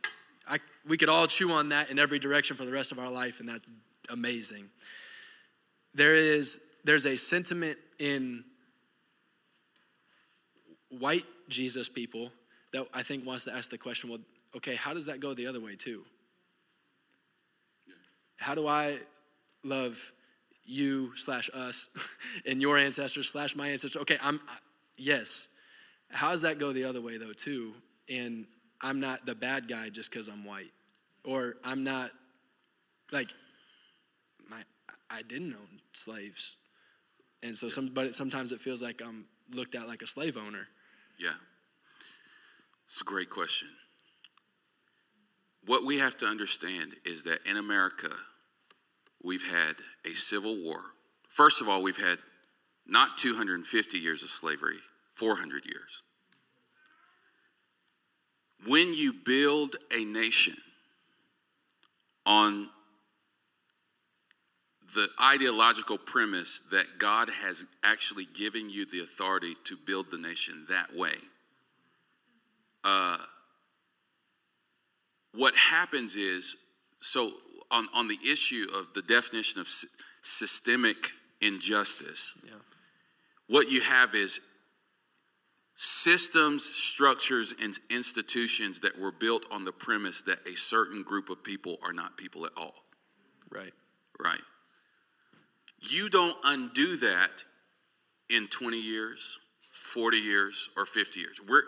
[0.49, 0.59] I
[0.89, 3.41] we could all chew on that in every direction for the rest of our life,
[3.41, 3.64] and that's
[4.09, 4.68] amazing
[5.95, 8.45] there is there's a sentiment in
[10.99, 12.30] white Jesus people
[12.73, 14.20] that I think wants to ask the question, well,
[14.57, 16.05] okay, how does that go the other way too?
[18.39, 18.99] How do I
[19.62, 20.12] love
[20.64, 21.89] you slash us
[22.47, 24.01] and your ancestors slash my ancestors?
[24.03, 24.59] Okay, I'm I-
[24.97, 25.49] yes.
[26.11, 27.73] How does that go the other way though too?
[28.11, 28.47] And
[28.81, 30.73] I'm not the bad guy just because I'm white,
[31.25, 32.11] or I'm not
[33.12, 33.29] like
[34.51, 34.62] my
[35.09, 36.57] I didn't own slaves,
[37.43, 40.66] and so some but sometimes it feels like I'm looked at like a slave owner.
[41.18, 41.35] Yeah.
[42.93, 43.68] It's a great question.
[45.64, 48.11] What we have to understand is that in America,
[49.24, 50.82] we've had a civil war.
[51.26, 52.18] First of all, we've had
[52.86, 54.76] not 250 years of slavery,
[55.14, 56.03] 400 years.
[58.66, 60.59] When you build a nation
[62.26, 62.68] on
[64.95, 70.66] the ideological premise that God has actually given you the authority to build the nation
[70.68, 71.14] that way,
[72.85, 73.18] uh,
[75.35, 76.57] what happens is
[77.01, 77.33] so
[77.70, 79.68] on, on the issue of the definition of
[80.22, 81.11] systemic
[81.41, 82.53] injustice, yeah.
[83.49, 84.41] what you have is
[85.74, 91.43] systems, structures, and institutions that were built on the premise that a certain group of
[91.43, 92.74] people are not people at all.
[93.51, 93.72] Right.
[94.22, 94.41] Right.
[95.80, 97.45] You don't undo that
[98.30, 99.39] in 20 years,
[99.72, 101.41] 40 years, or 50 years.
[101.49, 101.62] We're,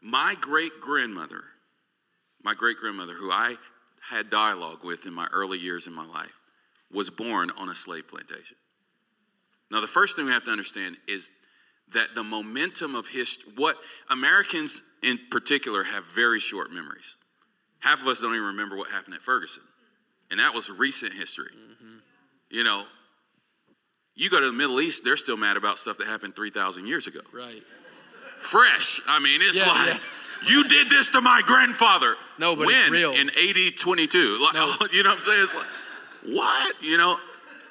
[0.00, 1.42] my great grandmother,
[2.42, 3.56] my great grandmother, who I
[4.10, 6.40] had dialogue with in my early years in my life,
[6.92, 8.56] was born on a slave plantation.
[9.70, 11.30] Now, the first thing we have to understand is
[11.92, 13.76] that the momentum of history, what
[14.10, 17.16] Americans in particular have very short memories.
[17.80, 19.62] Half of us don't even remember what happened at Ferguson,
[20.30, 21.50] and that was recent history.
[21.50, 21.96] Mm-hmm.
[22.50, 22.84] You know,
[24.14, 27.06] you go to the Middle East, they're still mad about stuff that happened 3,000 years
[27.06, 27.20] ago.
[27.32, 27.62] Right.
[28.38, 29.00] Fresh.
[29.06, 29.98] I mean, it's yeah, like, yeah.
[30.48, 32.16] you did this to my grandfather.
[32.38, 32.80] No, but when?
[32.80, 33.12] it's real.
[33.12, 34.38] In 8022.
[34.42, 34.72] Like, no.
[34.92, 35.42] You know what I'm saying?
[35.42, 35.66] It's like,
[36.24, 36.82] what?
[36.82, 37.18] You know?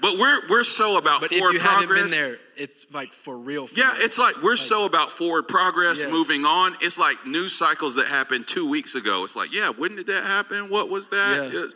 [0.01, 1.89] But we're we're so about but forward if you progress.
[1.89, 3.67] Haven't been there, it's like for real.
[3.67, 4.01] For yeah, real.
[4.05, 6.11] it's like we're like, so about forward progress, yes.
[6.11, 6.75] moving on.
[6.81, 9.23] It's like news cycles that happened two weeks ago.
[9.23, 10.69] It's like, yeah, when did that happen?
[10.69, 11.51] What was that?
[11.53, 11.67] Yeah.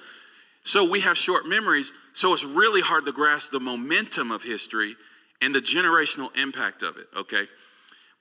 [0.63, 1.93] So we have short memories.
[2.13, 4.95] So it's really hard to grasp the momentum of history
[5.41, 7.07] and the generational impact of it.
[7.17, 7.45] Okay,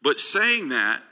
[0.02, 1.02] but saying that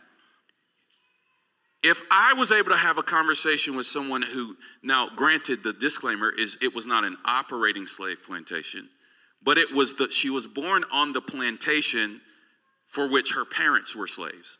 [1.83, 6.33] if I was able to have a conversation with someone who, now granted, the disclaimer
[6.37, 8.89] is it was not an operating slave plantation,
[9.45, 12.21] but it was that she was born on the plantation
[12.89, 14.59] for which her parents were slaves.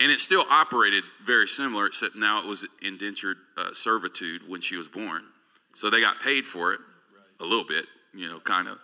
[0.00, 4.76] And it still operated very similar, except now it was indentured uh, servitude when she
[4.76, 5.22] was born.
[5.76, 6.80] So they got paid for it
[7.38, 8.78] a little bit, you know, kind of.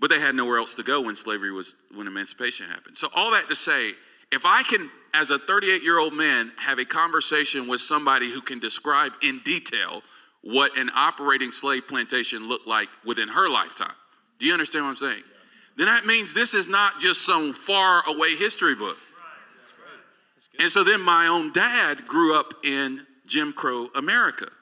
[0.00, 2.96] But they had nowhere else to go when slavery was, when emancipation happened.
[2.96, 3.92] So, all that to say,
[4.32, 8.40] if I can, as a 38 year old man, have a conversation with somebody who
[8.40, 10.02] can describe in detail
[10.42, 13.94] what an operating slave plantation looked like within her lifetime,
[14.38, 15.22] do you understand what I'm saying?
[15.26, 15.36] Yeah.
[15.76, 18.98] Then that means this is not just some far away history book.
[18.98, 20.62] Right.
[20.64, 24.44] And so then my own dad grew up in Jim Crow America.
[24.44, 24.52] Right.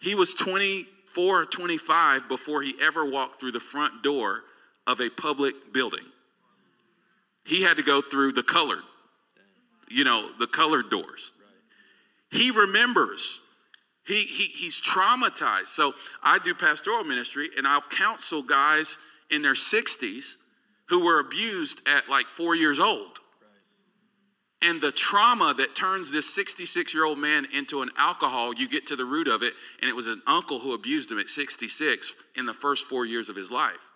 [0.00, 4.42] He was 24 or 25 before he ever walked through the front door
[4.90, 6.04] of a public building.
[7.44, 8.82] He had to go through the colored
[9.90, 11.32] you know, the colored doors.
[12.30, 13.40] He remembers.
[14.06, 15.66] He, he, he's traumatized.
[15.66, 18.98] So I do pastoral ministry and I'll counsel guys
[19.30, 20.34] in their 60s
[20.88, 23.18] who were abused at like four years old.
[24.62, 28.86] And the trauma that turns this 66 year old man into an alcohol, you get
[28.88, 32.14] to the root of it, and it was an uncle who abused him at 66
[32.36, 33.89] in the first four years of his life.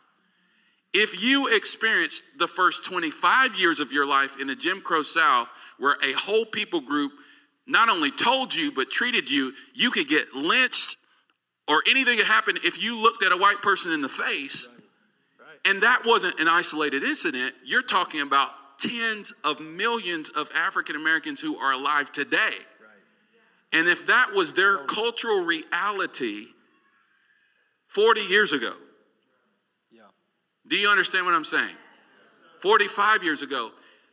[0.94, 5.50] If you experienced the first 25 years of your life in the Jim Crow South
[5.76, 7.10] where a whole people group
[7.66, 10.96] not only told you but treated you, you could get lynched
[11.66, 14.68] or anything could happen if you looked at a white person in the face.
[14.68, 15.48] Right.
[15.48, 15.72] Right.
[15.72, 17.54] And that wasn't an isolated incident.
[17.64, 22.38] You're talking about tens of millions of African Americans who are alive today.
[22.38, 23.72] Right.
[23.72, 26.46] And if that was their cultural reality
[27.88, 28.74] 40 years ago.
[30.66, 31.74] Do you understand what I'm saying?
[32.60, 33.70] 45 years ago,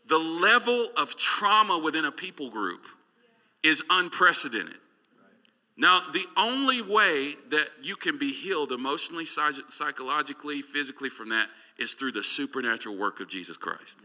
[0.07, 2.85] the level of trauma within a people group
[3.63, 4.75] is unprecedented.
[5.77, 11.47] Now, the only way that you can be healed emotionally, psychologically, physically from that
[11.79, 13.97] is through the supernatural work of Jesus Christ.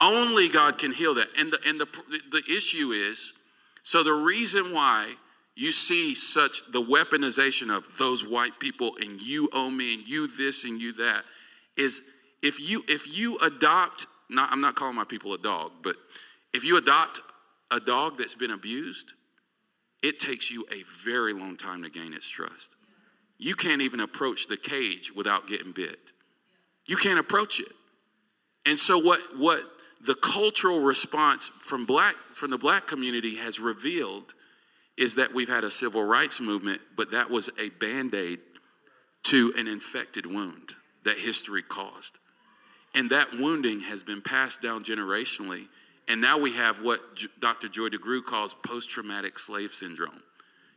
[0.00, 1.28] Only God can heal that.
[1.38, 1.86] And the, and the,
[2.30, 3.34] the issue is
[3.82, 5.14] so the reason why
[5.58, 10.28] you see such the weaponization of those white people and you owe me and you
[10.28, 11.24] this and you that
[11.76, 12.02] is
[12.44, 15.96] if you if you adopt not, I'm not calling my people a dog, but
[16.54, 17.20] if you adopt
[17.72, 19.14] a dog that's been abused,
[20.00, 22.76] it takes you a very long time to gain its trust.
[23.36, 26.12] You can't even approach the cage without getting bit.
[26.86, 27.72] You can't approach it.
[28.64, 29.62] And so what what
[30.06, 34.34] the cultural response from black from the black community has revealed
[34.98, 38.40] is that we've had a civil rights movement, but that was a band-aid
[39.22, 40.74] to an infected wound
[41.04, 42.18] that history caused.
[42.94, 45.68] And that wounding has been passed down generationally.
[46.08, 47.00] And now we have what
[47.38, 47.68] Dr.
[47.68, 50.22] Joy DeGruy calls post traumatic slave syndrome.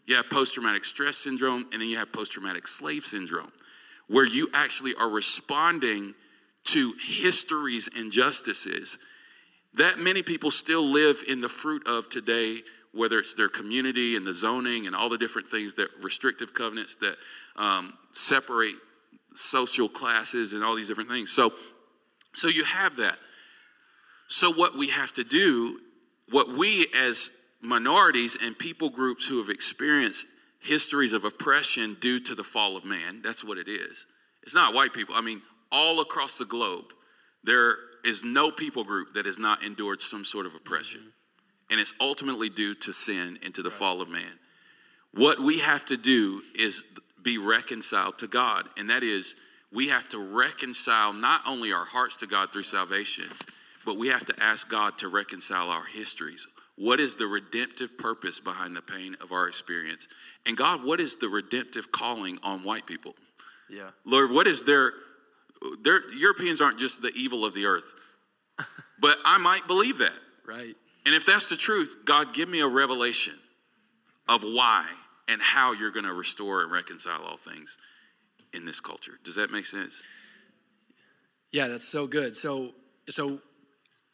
[0.05, 3.51] You have post traumatic stress syndrome, and then you have post traumatic slave syndrome,
[4.07, 6.13] where you actually are responding
[6.65, 8.97] to history's injustices
[9.73, 12.59] that many people still live in the fruit of today,
[12.93, 16.95] whether it's their community and the zoning and all the different things that restrictive covenants
[16.95, 17.15] that
[17.55, 18.75] um, separate
[19.35, 21.31] social classes and all these different things.
[21.31, 21.53] So,
[22.33, 23.17] so you have that.
[24.27, 25.79] So what we have to do,
[26.29, 27.31] what we as
[27.61, 30.25] minorities and people groups who have experienced
[30.59, 34.05] histories of oppression due to the fall of man, that's what it is.
[34.43, 35.15] It's not white people.
[35.15, 36.85] I mean, all across the globe,
[37.43, 41.01] there is no people group that has not endured some sort of oppression.
[41.01, 41.09] Mm-hmm.
[41.71, 43.79] And it's ultimately due to sin and to the right.
[43.79, 44.39] fall of man.
[45.13, 46.83] What we have to do is
[47.21, 48.67] be reconciled to God.
[48.77, 49.35] And that is,
[49.71, 53.25] we have to reconcile not only our hearts to God through salvation,
[53.85, 56.47] but we have to ask God to reconcile our histories.
[56.77, 60.07] What is the redemptive purpose behind the pain of our experience?
[60.45, 63.15] And God, what is the redemptive calling on white people?
[63.69, 63.91] Yeah.
[64.05, 64.93] Lord, what is their
[65.81, 67.93] their Europeans aren't just the evil of the earth.
[68.99, 70.13] but I might believe that.
[70.45, 70.75] Right.
[71.05, 73.33] And if that's the truth, God, give me a revelation
[74.29, 74.85] of why
[75.27, 77.77] and how you're going to restore and reconcile all things
[78.53, 79.13] in this culture.
[79.23, 80.03] Does that make sense?
[81.51, 82.35] Yeah, that's so good.
[82.35, 82.73] So,
[83.09, 83.39] so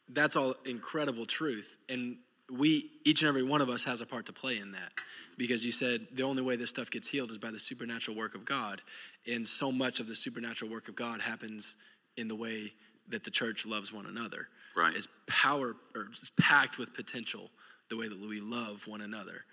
[0.10, 2.18] that's all incredible truth, and
[2.52, 4.92] we each and every one of us has a part to play in that
[5.38, 8.36] because you said the only way this stuff gets healed is by the supernatural work
[8.36, 8.82] of God.
[9.30, 11.76] And so much of the supernatural work of God happens
[12.16, 12.74] in the way
[13.10, 14.48] that the church loves one another.
[14.78, 14.96] Right.
[14.96, 17.50] It's power or it's packed with potential
[17.90, 19.44] the way that we love one another.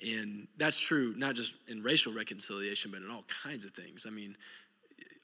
[0.00, 4.06] And that's true not just in racial reconciliation, but in all kinds of things.
[4.06, 4.36] I mean,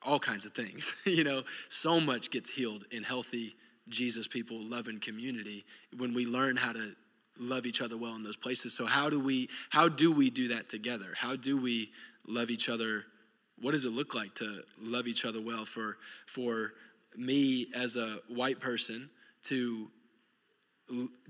[0.02, 0.96] all kinds of things.
[1.04, 3.54] you know, so much gets healed in healthy
[3.88, 5.64] Jesus people loving community
[5.96, 6.96] when we learn how to
[7.38, 8.74] love each other well in those places.
[8.74, 11.14] So how do we how do we do that together?
[11.16, 11.92] How do we
[12.26, 13.04] love each other?
[13.60, 16.72] What does it look like to love each other well for for
[17.16, 19.10] me as a white person
[19.44, 19.90] to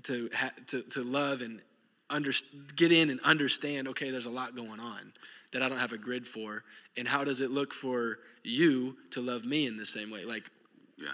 [0.03, 0.29] to
[0.67, 1.61] to, to love and
[2.09, 2.31] under,
[2.75, 5.13] get in and understand okay there's a lot going on
[5.53, 6.63] that I don't have a grid for
[6.97, 10.49] and how does it look for you to love me in the same way like
[10.97, 11.09] yeah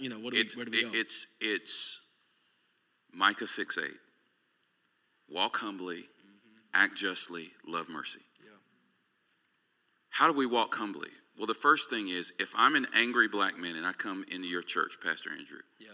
[0.00, 2.00] you know what do it's, we, where do we go it's it's
[3.12, 3.84] Micah 6 8.
[5.28, 6.58] Walk humbly, mm-hmm.
[6.72, 8.20] act justly, love mercy.
[8.42, 8.50] Yeah.
[10.10, 11.10] How do we walk humbly?
[11.38, 14.48] Well, the first thing is if I'm an angry black man and I come into
[14.48, 15.88] your church, Pastor Andrew, yeah.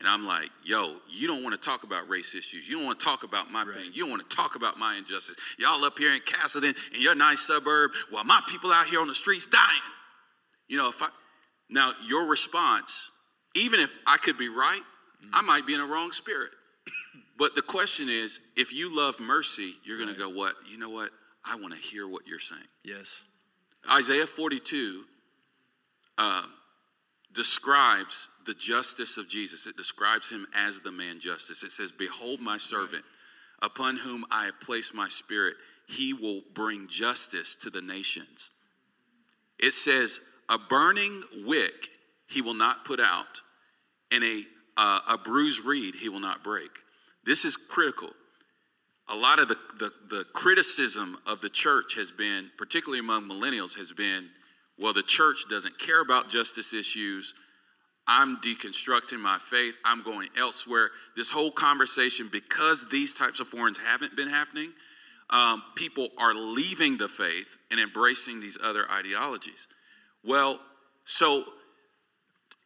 [0.00, 2.68] and I'm like, yo, you don't want to talk about race issues.
[2.68, 3.76] You don't want to talk about my right.
[3.76, 3.90] pain.
[3.94, 5.36] You don't want to talk about my injustice.
[5.58, 9.08] Y'all up here in Castleton in your nice suburb while my people out here on
[9.08, 9.64] the streets dying.
[10.68, 11.08] You know, if I,
[11.70, 13.10] now your response,
[13.54, 14.82] even if I could be right,
[15.24, 15.30] mm-hmm.
[15.32, 16.50] I might be in a wrong spirit.
[17.38, 20.12] But the question is, if you love mercy, you're right.
[20.12, 20.54] to go, what?
[20.68, 21.10] You know what?
[21.48, 22.60] I want to hear what you're saying.
[22.84, 23.22] Yes.
[23.90, 25.04] Isaiah 42
[26.18, 26.42] uh,
[27.32, 29.66] describes the justice of Jesus.
[29.66, 31.62] It describes him as the man justice.
[31.62, 33.04] It says, Behold my servant,
[33.62, 35.54] upon whom I have placed my spirit.
[35.86, 38.50] He will bring justice to the nations.
[39.58, 41.88] It says, A burning wick
[42.26, 43.40] he will not put out,
[44.12, 44.42] and a
[44.78, 46.70] uh, a bruised reed he will not break.
[47.24, 48.10] This is critical.
[49.10, 53.76] A lot of the, the, the criticism of the church has been, particularly among millennials,
[53.78, 54.28] has been
[54.78, 57.34] well, the church doesn't care about justice issues.
[58.06, 59.74] I'm deconstructing my faith.
[59.84, 60.90] I'm going elsewhere.
[61.16, 64.72] This whole conversation, because these types of forums haven't been happening,
[65.30, 69.66] um, people are leaving the faith and embracing these other ideologies.
[70.24, 70.60] Well,
[71.04, 71.44] so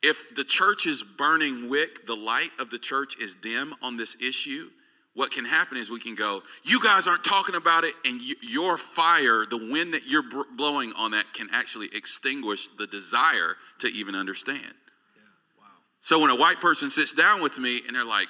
[0.03, 4.17] if the church is burning wick, the light of the church is dim on this
[4.21, 4.69] issue,
[5.15, 8.79] what can happen is we can go, you guys aren't talking about it, and your
[8.79, 10.25] fire, the wind that you're
[10.57, 14.63] blowing on that, can actually extinguish the desire to even understand.
[14.63, 15.23] Yeah,
[15.61, 15.67] wow.
[16.01, 18.29] So when a white person sits down with me and they're like,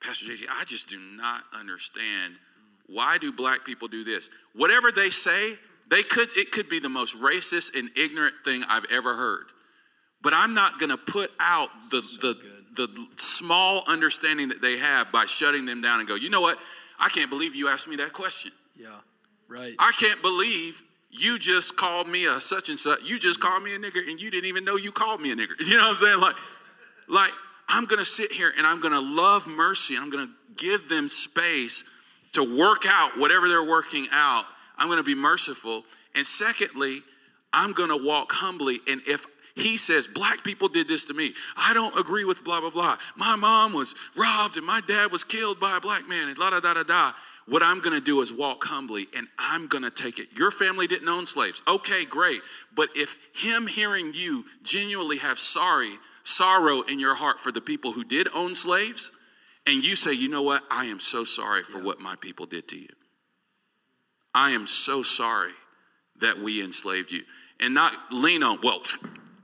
[0.00, 2.94] Pastor JC, I just do not understand mm.
[2.94, 4.30] why do black people do this?
[4.54, 5.54] Whatever they say,
[5.90, 9.46] they could it could be the most racist and ignorant thing I've ever heard.
[10.22, 14.78] But I'm not going to put out the, so the, the small understanding that they
[14.78, 16.58] have by shutting them down and go, you know what?
[16.98, 18.52] I can't believe you asked me that question.
[18.76, 18.88] Yeah,
[19.48, 19.74] right.
[19.78, 23.02] I can't believe you just called me a such and such.
[23.02, 25.36] You just called me a nigger and you didn't even know you called me a
[25.36, 25.58] nigger.
[25.60, 26.20] You know what I'm saying?
[26.20, 26.36] Like,
[27.08, 27.32] like
[27.68, 29.96] I'm going to sit here and I'm going to love mercy.
[29.96, 31.84] I'm going to give them space
[32.32, 34.44] to work out whatever they're working out.
[34.78, 35.84] I'm going to be merciful.
[36.14, 37.02] And secondly,
[37.52, 38.78] I'm going to walk humbly.
[38.88, 41.34] And if he says, Black people did this to me.
[41.56, 42.96] I don't agree with blah, blah, blah.
[43.16, 46.50] My mom was robbed and my dad was killed by a black man and la
[46.50, 47.12] da da da da.
[47.46, 50.28] What I'm going to do is walk humbly and I'm going to take it.
[50.36, 51.62] Your family didn't own slaves.
[51.66, 52.42] Okay, great.
[52.76, 57.92] But if him hearing you genuinely have sorry, sorrow in your heart for the people
[57.92, 59.10] who did own slaves,
[59.66, 60.62] and you say, you know what?
[60.70, 61.84] I am so sorry for yeah.
[61.84, 62.88] what my people did to you.
[64.34, 65.52] I am so sorry
[66.20, 67.22] that we enslaved you.
[67.58, 68.80] And not lean on, well,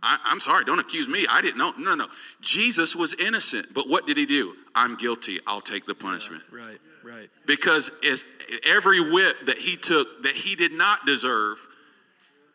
[0.07, 1.27] I, am sorry, don't accuse me.
[1.29, 1.73] I didn't know.
[1.79, 2.05] No, no.
[2.05, 2.07] No.
[2.41, 4.55] Jesus was innocent, but what did he do?
[4.75, 5.41] I'm guilty.
[5.47, 6.43] I'll take the punishment.
[6.53, 6.79] Yeah, right.
[7.03, 7.31] Right.
[7.47, 7.91] Because
[8.67, 11.57] every whip that he took that he did not deserve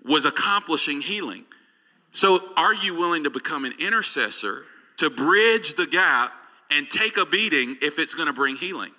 [0.04, 1.46] was accomplishing healing.
[2.12, 4.66] So, are you willing to become an intercessor
[4.98, 6.34] to bridge the gap
[6.70, 8.92] and take a beating if it's going to bring healing?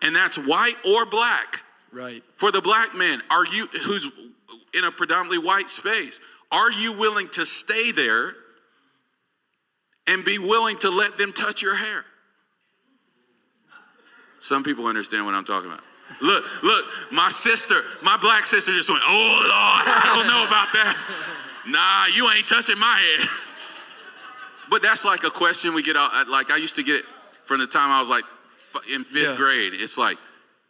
[0.00, 1.60] And that's white or black.
[1.92, 2.22] Right.
[2.36, 4.10] For the black man, are you who's
[4.72, 6.20] in a predominantly white space?
[6.50, 8.32] Are you willing to stay there
[10.06, 12.04] and be willing to let them touch your hair?
[14.40, 15.84] Some people understand what I'm talking about.
[16.22, 20.72] Look, look, my sister, my black sister just went, oh Lord, I don't know about
[20.72, 20.96] that.
[21.66, 23.28] Nah, you ain't touching my head.
[24.70, 27.04] But that's like a question we get out, like I used to get it
[27.42, 28.24] from the time I was like
[28.92, 29.34] in fifth yeah.
[29.34, 29.72] grade.
[29.74, 30.18] It's like,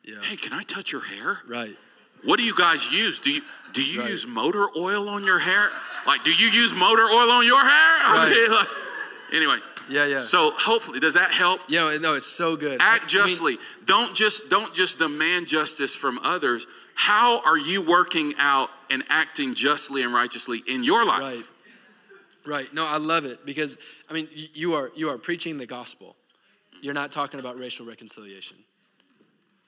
[0.04, 0.20] yeah.
[0.22, 1.40] hey, can I touch your hair?
[1.48, 1.76] Right.
[2.24, 3.18] What do you guys use?
[3.18, 3.42] Do you
[3.72, 4.10] do you right.
[4.10, 5.70] use motor oil on your hair?
[6.06, 7.68] Like, do you use motor oil on your hair?
[7.70, 8.32] Right.
[8.32, 8.68] I mean, like,
[9.32, 9.58] anyway,
[9.88, 10.22] yeah, yeah.
[10.22, 11.60] So hopefully, does that help?
[11.68, 12.80] Yeah, no, it's so good.
[12.80, 13.54] Act justly.
[13.54, 16.66] I mean, don't just don't just demand justice from others.
[16.94, 21.22] How are you working out and acting justly and righteously in your life?
[21.22, 21.42] Right.
[22.46, 22.74] Right.
[22.74, 26.16] No, I love it because I mean you are you are preaching the gospel.
[26.80, 28.56] You're not talking about racial reconciliation.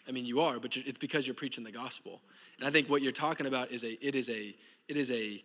[0.09, 2.21] I mean you are, but it's because you're preaching the gospel.
[2.61, 4.55] And I think what you're talking about is a it is a
[4.89, 5.43] it is a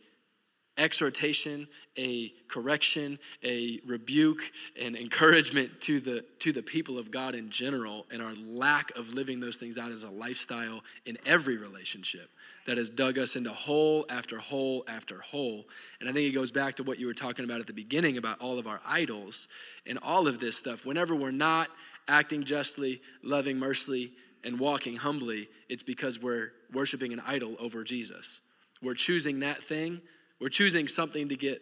[0.78, 4.52] exhortation, a correction, a rebuke,
[4.82, 9.14] an encouragement to the to the people of God in general and our lack of
[9.14, 12.30] living those things out as a lifestyle in every relationship
[12.66, 15.66] that has dug us into hole after hole after hole.
[16.02, 18.18] And I think it goes back to what you were talking about at the beginning
[18.18, 19.48] about all of our idols
[19.88, 20.86] and all of this stuff.
[20.86, 21.70] Whenever we're not
[22.08, 24.12] acting justly, loving mercifully,
[24.46, 28.42] and walking humbly, it's because we're worshiping an idol over Jesus.
[28.82, 30.02] We're choosing that thing
[30.40, 31.62] we're choosing something to get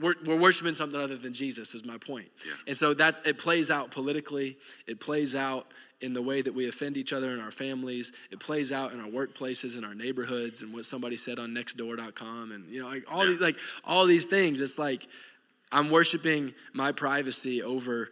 [0.00, 2.28] we're, we're worshiping something other than Jesus is my point.
[2.44, 2.52] Yeah.
[2.68, 5.66] And so that it plays out politically, it plays out
[6.00, 9.00] in the way that we offend each other in our families, it plays out in
[9.00, 13.04] our workplaces, in our neighborhoods, and what somebody said on nextdoor.com and you know, like
[13.10, 13.32] all yeah.
[13.32, 14.60] these like all these things.
[14.60, 15.06] It's like
[15.70, 18.08] I'm worshiping my privacy over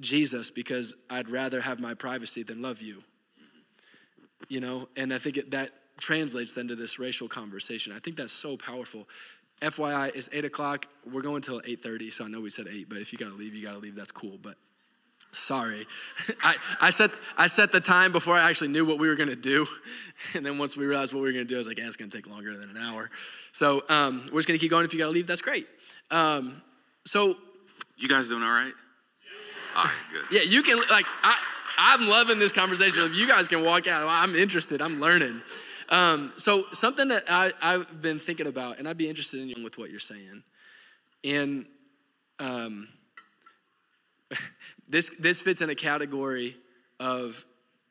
[0.00, 3.02] Jesus because I'd rather have my privacy than love you.
[4.50, 7.92] You know, and I think it, that translates then to this racial conversation.
[7.94, 9.08] I think that's so powerful.
[9.62, 10.86] FYI, it's eight o'clock.
[11.10, 13.34] We're going till eight thirty, so I know we said eight, but if you gotta
[13.34, 13.94] leave, you gotta leave.
[13.94, 14.38] That's cool.
[14.42, 14.56] But
[15.32, 15.86] sorry,
[16.42, 19.36] I, I set I set the time before I actually knew what we were gonna
[19.36, 19.66] do,
[20.34, 21.96] and then once we realized what we were gonna do, I was like, yeah, it's
[21.96, 23.10] gonna take longer than an hour.
[23.52, 24.84] So um, we're just gonna keep going.
[24.84, 25.66] If you gotta leave, that's great.
[26.10, 26.62] Um,
[27.04, 27.36] so
[27.96, 28.72] you guys doing all right?
[29.76, 30.24] All right, good.
[30.32, 31.38] Yeah, you can like I.
[31.82, 33.04] I'm loving this conversation.
[33.04, 34.82] If you guys can walk out, I'm interested.
[34.82, 35.40] I'm learning.
[35.88, 39.64] Um, so something that I, I've been thinking about, and I'd be interested in you
[39.64, 40.42] with what you're saying,
[41.24, 41.64] and
[42.38, 42.88] um,
[44.88, 46.54] this this fits in a category
[47.00, 47.44] of,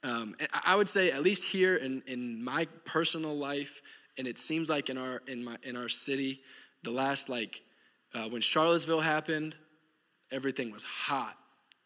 [0.04, 3.82] um, I would say at least here in in my personal life,
[4.20, 6.42] and it seems like in our in my in our city,
[6.84, 7.62] the last like
[8.14, 9.56] uh, when Charlottesville happened,
[10.32, 11.36] everything was hot,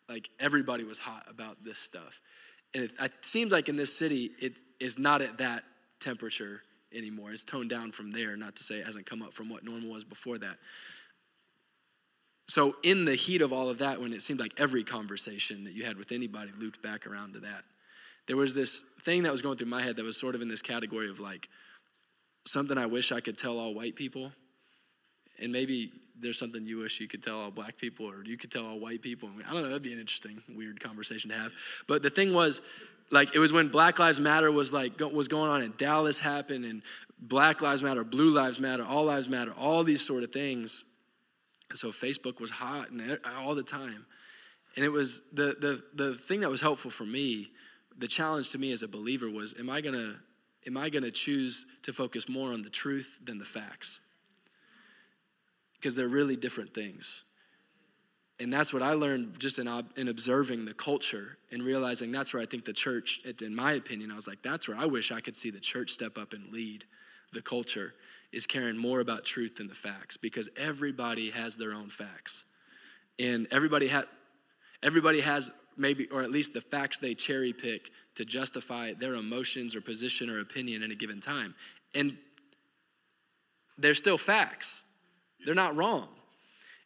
[0.10, 2.22] like everybody was hot about this stuff,
[2.74, 5.64] and it, it seems like in this city it is not at that
[6.00, 6.62] temperature
[6.94, 7.32] anymore.
[7.32, 9.92] It's toned down from there, not to say it hasn't come up from what normal
[9.92, 10.58] was before that.
[12.50, 15.74] So, in the heat of all of that, when it seemed like every conversation that
[15.74, 17.64] you had with anybody looped back around to that,
[18.28, 20.50] there was this thing that was going through my head that was sort of in
[20.50, 21.50] this category of like
[22.46, 24.32] something I wish I could tell all white people.
[25.42, 28.52] And maybe there's something you wish you could tell all black people or you could
[28.52, 29.30] tell all white people.
[29.48, 31.52] I don't know, that'd be an interesting, weird conversation to have.
[31.88, 32.62] But the thing was,
[33.12, 36.66] like it was when Black Lives Matter was like was going on in Dallas happened
[36.66, 36.82] and
[37.20, 40.84] Black Lives Matter, Blue Lives Matter, All Lives Matter, all these sort of things.
[41.70, 44.06] And so Facebook was hot and all the time.
[44.76, 47.52] And it was the the the thing that was helpful for me,
[47.98, 50.16] the challenge to me as a believer was am I to
[50.66, 54.00] am I to choose to focus more on the truth than the facts?
[55.84, 57.26] Because they're really different things.
[58.40, 59.68] And that's what I learned just in,
[59.98, 64.10] in observing the culture and realizing that's where I think the church, in my opinion,
[64.10, 66.54] I was like, that's where I wish I could see the church step up and
[66.54, 66.86] lead
[67.34, 67.94] the culture
[68.32, 72.46] is caring more about truth than the facts because everybody has their own facts.
[73.20, 74.06] And everybody, ha-
[74.82, 79.76] everybody has maybe, or at least the facts they cherry pick to justify their emotions
[79.76, 81.54] or position or opinion in a given time.
[81.94, 82.18] And
[83.78, 84.86] they're still facts,
[85.46, 86.08] they're not wrong.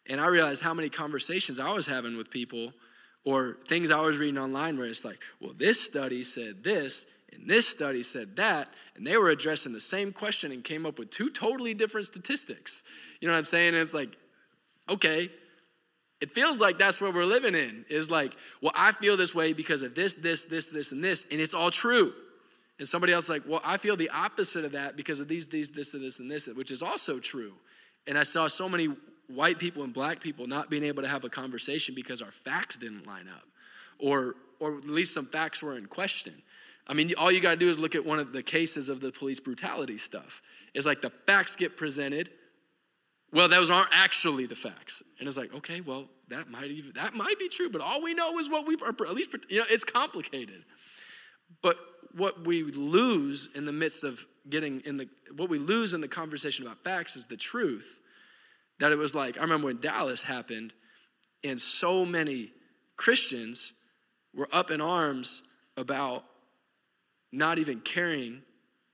[0.10, 2.74] And I realized how many conversations I was having with people
[3.26, 7.50] or things I was reading online where it's like, well, this study said this, and
[7.50, 11.10] this study said that, and they were addressing the same question and came up with
[11.10, 12.84] two totally different statistics.
[13.20, 13.70] You know what I'm saying?
[13.70, 14.16] And it's like,
[14.90, 15.30] okay,
[16.22, 19.54] it feels like that's what we're living in is like, well, I feel this way
[19.54, 22.14] because of this, this, this, this, and this, and it's all true.
[22.80, 25.70] And somebody else like, well, I feel the opposite of that because of these, these,
[25.70, 27.54] this, and this, and this, which is also true.
[28.08, 28.90] And I saw so many
[29.28, 32.78] white people and black people not being able to have a conversation because our facts
[32.78, 33.44] didn't line up,
[34.00, 36.34] or or at least some facts were in question.
[36.88, 39.02] I mean, all you got to do is look at one of the cases of
[39.02, 40.42] the police brutality stuff.
[40.74, 42.30] It's like the facts get presented.
[43.34, 47.14] Well, those aren't actually the facts, and it's like, okay, well, that might even that
[47.14, 48.90] might be true, but all we know is what we are.
[48.90, 50.64] At least, you know, it's complicated.
[51.62, 51.78] But
[52.14, 56.08] what we lose in the midst of getting in the what we lose in the
[56.08, 58.02] conversation about facts is the truth
[58.80, 60.74] that it was like, I remember when Dallas happened,
[61.44, 62.52] and so many
[62.96, 63.74] Christians
[64.34, 65.42] were up in arms
[65.76, 66.24] about
[67.32, 68.42] not even caring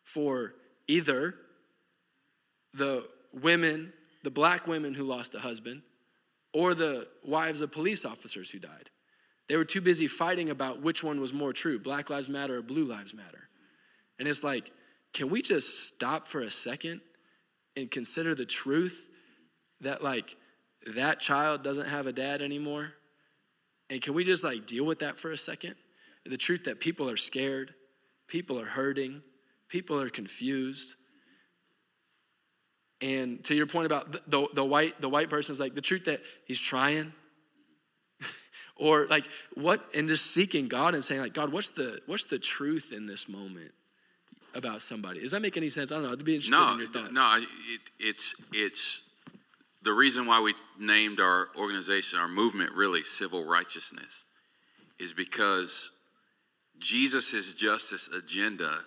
[0.04, 0.54] for
[0.88, 1.36] either
[2.74, 3.94] the women,
[4.24, 5.82] the black women who lost a husband,
[6.54, 8.90] or the wives of police officers who died.
[9.54, 12.64] They were too busy fighting about which one was more true Black Lives Matter or
[12.64, 13.50] Blue Lives Matter.
[14.18, 14.72] And it's like,
[15.14, 17.02] can we just stop for a second
[17.78, 19.12] and consider the truth
[19.82, 20.38] that like
[20.96, 22.94] that child doesn't have a dad anymore?
[23.92, 25.76] And can we just like deal with that for a second?
[26.26, 27.76] The truth that people are scared,
[28.28, 29.22] people are hurting,
[29.70, 30.96] people are confused.
[33.02, 35.82] And to your point about the, the, the white the white person is like the
[35.82, 37.14] truth that he's trying,
[38.76, 42.40] or like what and just seeking God and saying like God, what's the what's the
[42.40, 43.72] truth in this moment
[44.56, 45.20] about somebody?
[45.20, 45.92] Does that make any sense?
[45.92, 46.12] I don't know.
[46.12, 47.12] I'd be interested no, in your thoughts.
[47.12, 49.02] No, it, it's it's
[49.84, 54.26] the reason why we named our organization, our movement, really civil righteousness,
[55.00, 55.92] is because
[56.80, 58.80] Jesus' justice agenda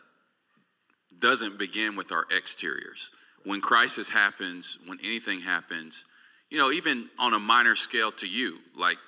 [1.19, 3.11] doesn't begin with our exteriors.
[3.45, 6.05] When crisis happens, when anything happens,
[6.51, 8.99] you know, even on a minor scale to you, like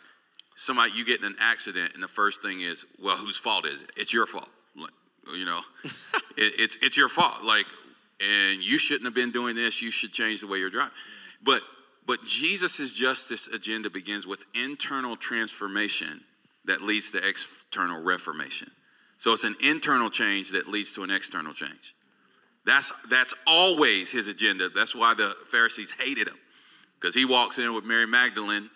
[0.59, 3.81] somebody, you get in an accident, and the first thing is, well, whose fault is
[3.81, 3.93] it?
[3.97, 4.51] It's your fault.
[4.77, 4.93] Like,
[5.35, 5.61] you know,
[6.37, 7.43] it, it's, it's your fault.
[7.43, 7.67] Like,
[8.21, 9.81] and you shouldn't have been doing this.
[9.81, 10.93] You should change the way you're driving.
[11.43, 11.63] But
[12.09, 16.25] but Jesus' justice agenda begins with internal transformation
[16.65, 18.71] that leads to external reformation.
[19.19, 21.95] So it's an internal change that leads to an external change.
[22.65, 24.71] That's, that's always his agenda.
[24.71, 26.39] That's why the Pharisees hated him.
[26.99, 28.71] Because he walks in with Mary Magdalene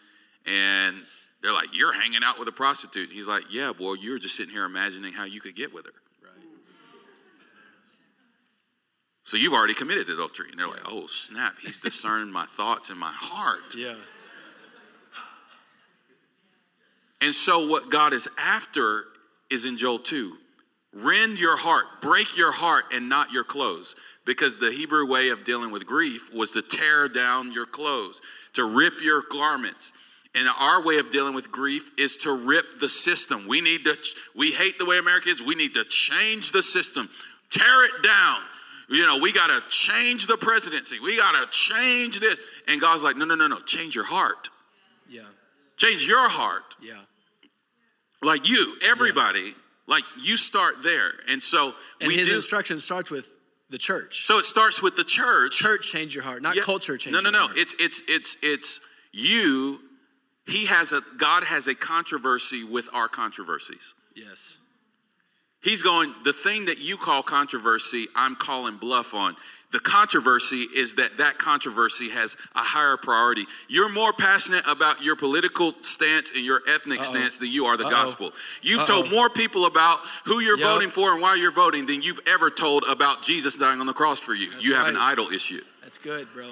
[0.45, 0.97] and
[1.43, 3.11] they're like, You're hanging out with a prostitute.
[3.13, 5.93] he's like, Yeah, boy, you're just sitting here imagining how you could get with her.
[6.23, 6.45] Right.
[9.25, 10.49] So you've already committed adultery.
[10.51, 13.75] And they're like, oh, snap, he's discerned my thoughts and my heart.
[13.77, 13.95] Yeah.
[17.21, 19.05] And so what God is after
[19.49, 20.37] is in Joel 2.
[20.93, 23.95] Rend your heart, break your heart, and not your clothes.
[24.27, 28.21] Because the Hebrew way of dealing with grief was to tear down your clothes,
[28.55, 29.93] to rip your garments.
[30.35, 33.47] And our way of dealing with grief is to rip the system.
[33.47, 33.97] We need to,
[34.35, 35.43] we hate the way America is.
[35.43, 37.11] We need to change the system,
[37.51, 38.39] tear it down,
[38.93, 41.01] you know, we got to change the presidency.
[41.01, 42.41] We got to change this.
[42.69, 43.59] And God's like, no, no, no, no.
[43.61, 44.51] Change your heart.
[45.09, 45.23] Yeah.
[45.79, 46.77] Change your heart.
[46.81, 47.01] Yeah.
[48.23, 49.53] Like you, everybody, yeah.
[49.87, 51.13] like you start there.
[51.29, 53.39] And so and his do, instruction starts with
[53.71, 54.27] the church.
[54.27, 55.59] So it starts with the church.
[55.59, 56.63] Church change your heart, not yeah.
[56.63, 57.15] culture change.
[57.15, 57.47] No, no, no.
[57.47, 57.57] Heart.
[57.57, 58.81] It's it's it's it's
[59.13, 59.81] you.
[60.47, 63.95] He has a God has a controversy with our controversies.
[64.15, 64.59] Yes.
[65.63, 69.37] He's going, the thing that you call controversy, I'm calling bluff on.
[69.71, 73.47] The controversy is that that controversy has a higher priority.
[73.69, 77.15] You're more passionate about your political stance and your ethnic Uh-oh.
[77.15, 77.91] stance than you are the Uh-oh.
[77.91, 78.33] gospel.
[78.61, 79.03] You've Uh-oh.
[79.03, 80.67] told more people about who you're yep.
[80.67, 83.95] voting for and why you're voting than you've ever told about Jesus dying on the
[83.95, 84.51] cross for you.
[84.51, 85.63] That's you have an idol issue.
[85.81, 86.51] That's good, bro.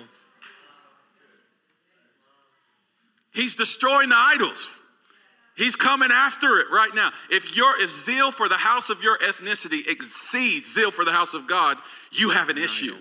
[3.33, 4.77] He's destroying the idols
[5.57, 7.11] He's coming after it right now.
[7.31, 11.35] If your if zeal for the house of your ethnicity exceeds zeal for the house
[11.35, 11.77] of God,
[12.13, 12.97] you have an issue.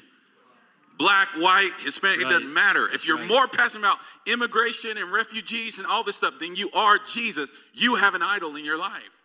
[0.98, 2.28] black, white, Hispanic, Right.
[2.28, 2.90] it doesn't matter.
[2.92, 3.28] That's if you're right.
[3.30, 7.96] more passionate about immigration and refugees and all this stuff than you are Jesus, you
[7.96, 9.24] have an idol in your life.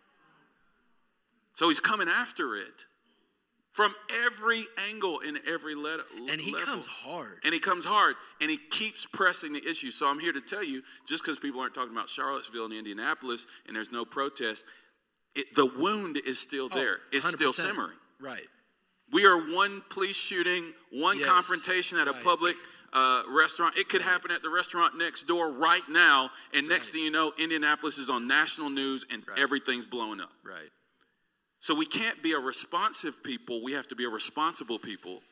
[1.51, 2.85] So he's coming after it
[3.75, 3.93] from
[4.25, 5.99] every angle and every le-
[6.31, 6.65] And he level.
[6.65, 7.39] comes hard.
[7.43, 9.91] And he comes hard and he keeps pressing the issue.
[9.91, 13.45] So I'm here to tell you just because people aren't talking about Charlottesville and Indianapolis
[13.67, 14.63] and there's no protest,
[15.35, 16.99] it, the wound is still Oh, there.
[17.11, 17.97] it's still simmering.
[18.21, 18.47] Right.
[19.11, 22.55] We are one police shooting, one Yes, confrontation at a public
[22.93, 23.77] uh, restaurant.
[23.77, 26.29] It could happen at the restaurant next door right now.
[26.53, 26.93] And next Right.
[26.93, 29.37] thing you know, Indianapolis is on national news and Right.
[29.37, 30.31] everything's blowing up.
[30.43, 30.69] Right.
[31.65, 33.63] So we can't be a responsive people.
[33.63, 35.23] We have to be a responsible people.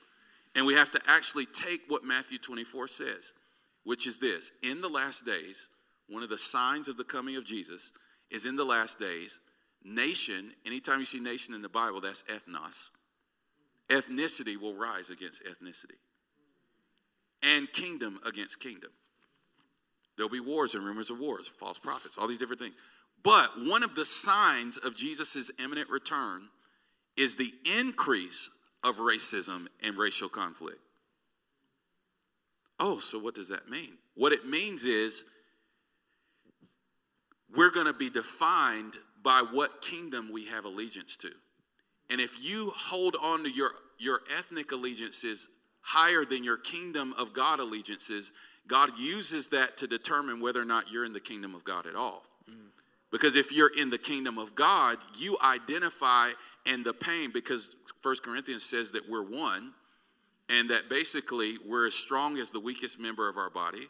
[0.55, 3.33] And we have to actually take what Matthew 24 says,
[3.83, 5.69] which is this In the last days,
[6.09, 7.93] one of the signs of the coming of Jesus
[8.31, 9.41] is in the last days,
[9.85, 12.89] nation, anytime you see nation in the Bible, that's ethnos.
[13.89, 15.99] Ethnicity will rise against ethnicity,
[17.43, 18.89] and kingdom against kingdom.
[20.17, 22.73] There'll be wars and rumors of wars, false prophets, all these different things.
[23.23, 26.49] But one of the signs of Jesus' imminent return
[27.15, 28.49] is the increase
[28.83, 30.79] of racism and racial conflict.
[32.79, 33.97] Oh, so what does that mean?
[34.15, 35.23] What it means is
[37.55, 41.29] we're going to be defined by what kingdom we have allegiance to.
[42.09, 45.49] And if you hold on to your, your ethnic allegiances
[45.81, 48.31] higher than your kingdom of God allegiances,
[48.67, 51.95] God uses that to determine whether or not you're in the kingdom of God at
[51.95, 52.23] all.
[53.13, 56.31] Because if you're in the kingdom of God, you identify
[56.65, 59.73] in the pain, because First Corinthians says that we're one,
[60.49, 63.85] and that basically we're as strong as the weakest member of our body.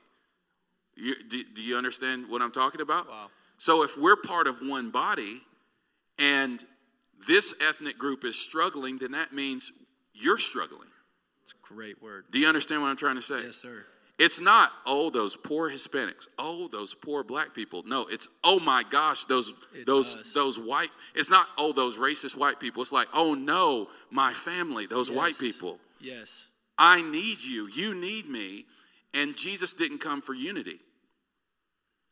[0.95, 3.07] You, do, do you understand what I'm talking about?
[3.07, 3.27] Wow.
[3.57, 5.41] So if we're part of one body
[6.19, 6.63] and
[7.25, 9.71] this ethnic group is struggling, then that means
[10.13, 10.89] you're struggling.
[11.43, 12.25] It's a great word.
[12.29, 13.41] Do you understand what I'm trying to say?
[13.41, 13.85] Yes, sir.
[14.19, 16.27] It's not, oh, those poor Hispanics.
[16.37, 17.83] Oh, those poor black people.
[17.85, 20.33] No, it's, oh my gosh, those It's those us.
[20.33, 20.89] those white.
[21.15, 22.83] It's not, oh, those racist white people.
[22.83, 25.79] It's like, oh no, my family, those white people.
[25.99, 26.47] Yes.
[26.77, 27.67] I need you.
[27.73, 28.65] You need me.
[29.15, 30.79] And Jesus didn't come for unity.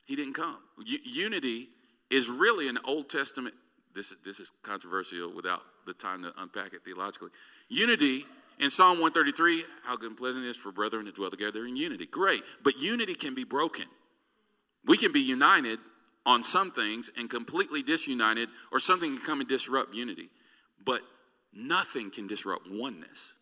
[0.06, 0.58] He didn't come.
[0.84, 1.70] U- unity
[2.10, 3.56] is really an Old Testament.
[3.94, 7.30] This, this is controversial without the time to unpack it theologically.
[7.70, 8.26] Unity
[8.62, 11.76] in Psalm 133, how good and pleasant it is for brethren to dwell together in
[11.76, 12.06] unity.
[12.06, 12.44] Great.
[12.64, 13.86] But unity can be broken.
[14.86, 15.80] We can be united
[16.26, 20.30] on some things and completely disunited, or something can come and disrupt unity.
[20.86, 21.02] But
[21.52, 23.34] nothing can disrupt oneness.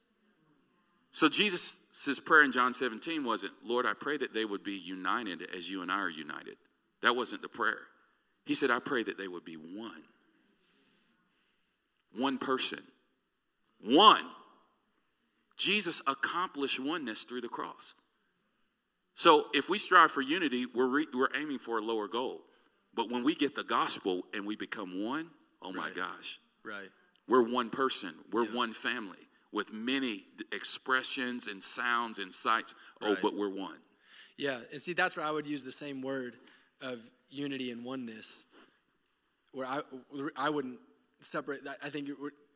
[1.11, 1.79] So Jesus'
[2.25, 5.81] prayer in John 17 wasn't, Lord, I pray that they would be united as you
[5.81, 6.55] and I are united.
[7.01, 7.79] That wasn't the prayer.
[8.45, 10.03] He said, I pray that they would be one.
[12.15, 12.79] One person.
[13.83, 14.23] One.
[15.59, 17.93] Jesus accomplished oneness through the cross.
[19.13, 22.41] So if we strive for unity, we're, re- we're aiming for a lower goal.
[22.95, 25.29] But when we get the gospel and we become one,
[25.61, 25.95] oh my Right.
[25.95, 26.89] gosh, Right.
[27.27, 28.15] we're one person.
[28.31, 28.55] We're Yeah.
[28.55, 32.73] one family with many expressions and sounds and sights.
[33.01, 33.21] Oh, Right.
[33.21, 33.79] but we're one.
[34.37, 36.39] Yeah, and see, that's where I would use the same word
[36.81, 38.45] of unity and oneness,
[39.51, 39.81] where I,
[40.37, 40.79] I wouldn't
[41.19, 41.77] separate that.
[41.83, 42.48] I think you're, when- and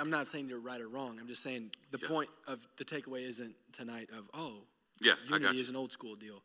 [0.00, 1.18] I'm not saying you're right or wrong.
[1.20, 2.08] I'm just saying the Yeah.
[2.08, 4.66] point of the takeaway isn't tonight of, oh,
[5.00, 6.42] Yeah, unity is an old school deal.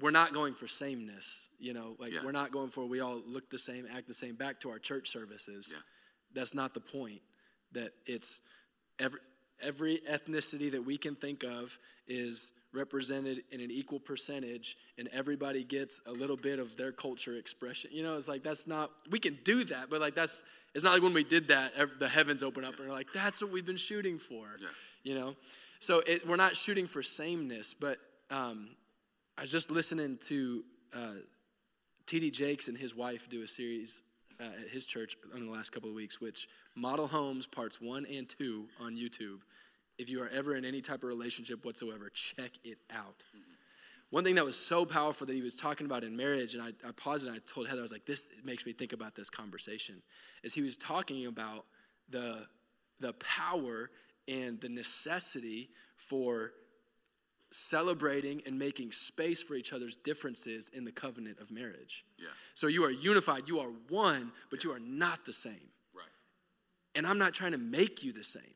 [0.00, 2.24] We're not going for sameness, you know, like Yeah.
[2.24, 4.36] we're not going for we all look the same, act the same.
[4.36, 5.70] Back to our church services.
[5.72, 5.82] Yeah.
[6.32, 7.22] That's not the point.
[7.72, 8.40] That it's
[8.98, 9.20] every
[9.60, 15.64] every ethnicity that we can think of is represented in an equal percentage and everybody
[15.64, 19.18] gets a little bit of their culture expression you know it's like that's not we
[19.18, 20.42] can do that but like that's
[20.76, 23.40] it's not like when we did that the heavens open up and we're like that's
[23.40, 24.68] what we've been shooting for Yeah.
[25.02, 25.34] you know?
[25.80, 27.96] So it, we're not shooting for sameness but
[28.30, 28.68] um,
[29.38, 30.64] i was just listening to
[30.94, 31.20] uh,
[32.06, 34.02] td jakes and his wife do a series
[34.38, 36.46] uh, at his church in the last couple of weeks which
[36.76, 39.40] model homes parts one and two on youtube.
[39.98, 43.24] If you are ever in any type of relationship whatsoever check it out
[44.16, 46.68] one thing that was so powerful that he was talking about in marriage, and I,
[46.88, 49.28] I paused and I told Heather, I was like, this makes me think about this
[49.28, 50.00] conversation,
[50.42, 51.66] is he was talking about
[52.08, 52.46] the,
[52.98, 53.90] the power
[54.26, 56.54] and the necessity for
[57.50, 62.06] celebrating and making space for each other's differences in the covenant of marriage.
[62.18, 62.28] Yeah.
[62.54, 65.68] So you are unified, you are one, but you are not the same.
[65.94, 66.06] Right.
[66.94, 68.54] And I'm not trying to make you the same.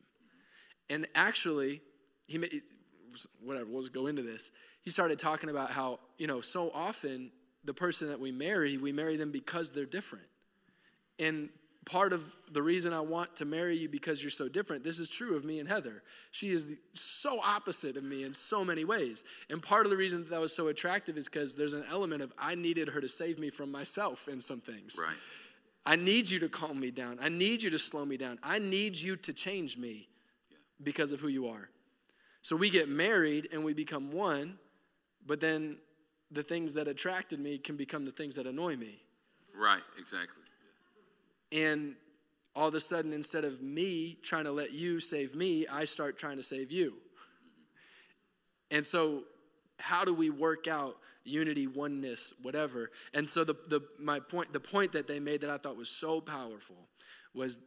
[0.89, 1.81] And actually,
[2.25, 2.39] he
[3.43, 4.51] whatever, we'll just go into this.
[4.83, 7.31] He started talking about how, you know, so often
[7.63, 10.25] the person that we marry, we marry them because they're different.
[11.19, 11.49] And
[11.85, 14.83] part of the reason I want to marry you because you're so different.
[14.83, 16.03] This is true of me and Heather.
[16.31, 19.25] She is so opposite of me in so many ways.
[19.49, 22.21] And part of the reason that, that was so attractive is because there's an element
[22.21, 24.97] of I needed her to save me from myself in some things.
[24.99, 25.15] Right.
[25.85, 27.17] I need you to calm me down.
[27.21, 28.37] I need you to slow me down.
[28.43, 30.07] I need you to change me
[30.83, 31.69] because of who you are.
[32.43, 34.57] So we get married and we become one,
[35.25, 35.77] but then
[36.31, 38.99] the things that attracted me can become the things that annoy me.
[39.55, 40.43] Right, exactly.
[41.51, 41.95] And
[42.55, 46.17] all of a sudden, instead of me trying to let you save me, I start
[46.17, 46.95] trying to save you.
[48.69, 49.23] And so,
[49.79, 52.89] how do we work out unity, oneness, whatever?
[53.13, 55.89] And so, the, the, my point, the point that they made that I thought was
[55.89, 56.87] so powerful
[57.33, 57.59] was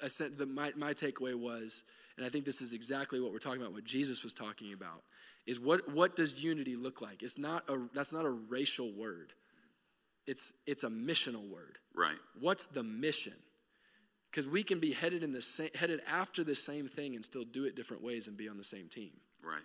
[0.00, 1.84] the, my, my takeaway was,
[2.16, 5.02] and I think this is exactly what we're talking about, what Jesus was talking about,
[5.46, 7.22] is what, what does unity look like?
[7.22, 9.32] It's not a, that's not a racial word.
[10.26, 11.78] It's, it's a missional word.
[11.94, 12.16] Right.
[12.40, 13.34] What's the mission?
[14.30, 17.44] Because we can be headed in the same, headed after the same thing and still
[17.44, 19.10] do it different ways and be on the same team.
[19.44, 19.62] Right.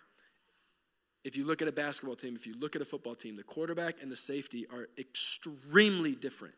[1.23, 3.43] If you look at a basketball team, if you look at a football team, the
[3.43, 6.53] quarterback and the safety are extremely different.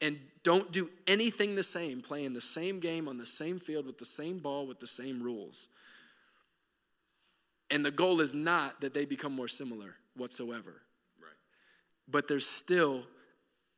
[0.00, 3.98] And don't do anything the same, playing the same game on the same field with
[3.98, 5.68] the same ball with the same rules.
[7.70, 10.82] And the goal is not that they become more similar whatsoever.
[11.20, 11.36] Right.
[12.08, 13.04] But there's still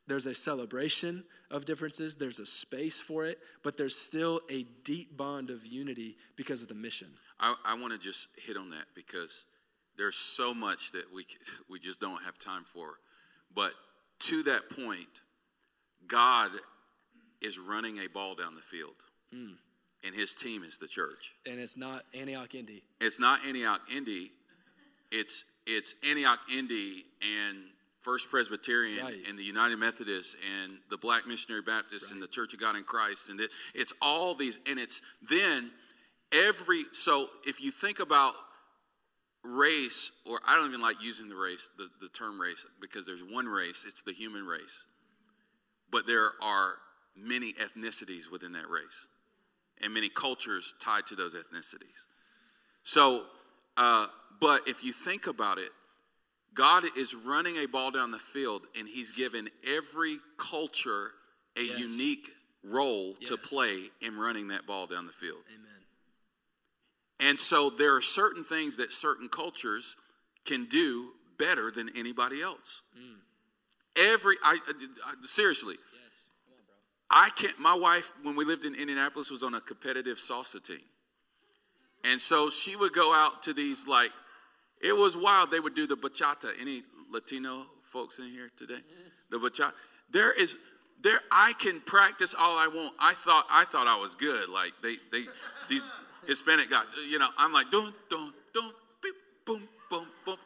[0.06, 5.16] there's a celebration of differences, there's a space for it, but there's still a deep
[5.16, 7.08] bond of unity because of the mission.
[7.38, 9.46] I, I want to just hit on that because
[9.96, 11.26] there's so much that we,
[11.70, 12.98] we just don't have time for.
[13.54, 13.72] But
[14.20, 15.22] to that point,
[16.06, 16.50] God
[17.40, 19.04] is running a ball down the field.
[19.34, 19.56] Mm.
[20.04, 21.32] And his team is the church.
[21.46, 22.82] And it's not Antioch Indy.
[23.00, 24.32] It's not Antioch Indy.
[25.12, 27.58] It's it's Antioch Indy and
[28.00, 29.28] First Presbyterian right.
[29.28, 32.14] and the United Methodist and the Black Missionary Baptist right.
[32.14, 33.40] and the Church of God in Christ and
[33.74, 35.00] it's all these and it's
[35.30, 35.70] then
[36.32, 38.34] every so if you think about
[39.44, 43.22] race or I don't even like using the race the, the term race because there's
[43.22, 44.86] one race it's the human race
[45.92, 46.74] but there are
[47.16, 49.06] many ethnicities within that race
[49.82, 52.06] and many cultures tied to those ethnicities.
[52.82, 53.24] So,
[53.76, 54.06] uh,
[54.40, 55.70] but if you think about it,
[56.54, 61.10] God is running a ball down the field and he's given every culture
[61.56, 61.78] a yes.
[61.78, 62.28] unique
[62.64, 63.30] role yes.
[63.30, 65.42] to play in running that ball down the field.
[65.48, 67.30] Amen.
[67.30, 69.96] And so there are certain things that certain cultures
[70.44, 72.82] can do better than anybody else.
[72.98, 73.16] Mm.
[74.12, 74.58] Every I,
[75.06, 75.76] I seriously,
[77.12, 80.80] I can't, my wife, when we lived in Indianapolis, was on a competitive salsa team.
[82.04, 84.10] And so she would go out to these, like,
[84.80, 85.50] it was wild.
[85.50, 86.50] They would do the bachata.
[86.60, 88.80] Any Latino folks in here today?
[89.30, 89.72] The bachata.
[90.10, 90.56] There is,
[91.02, 92.94] there, I can practice all I want.
[92.98, 94.48] I thought, I thought I was good.
[94.48, 95.24] Like, they, they,
[95.68, 95.86] these
[96.26, 98.70] Hispanic guys, you know, I'm like, dun, dun, dun,
[99.02, 99.14] beep,
[99.46, 100.36] boom, boom, boom,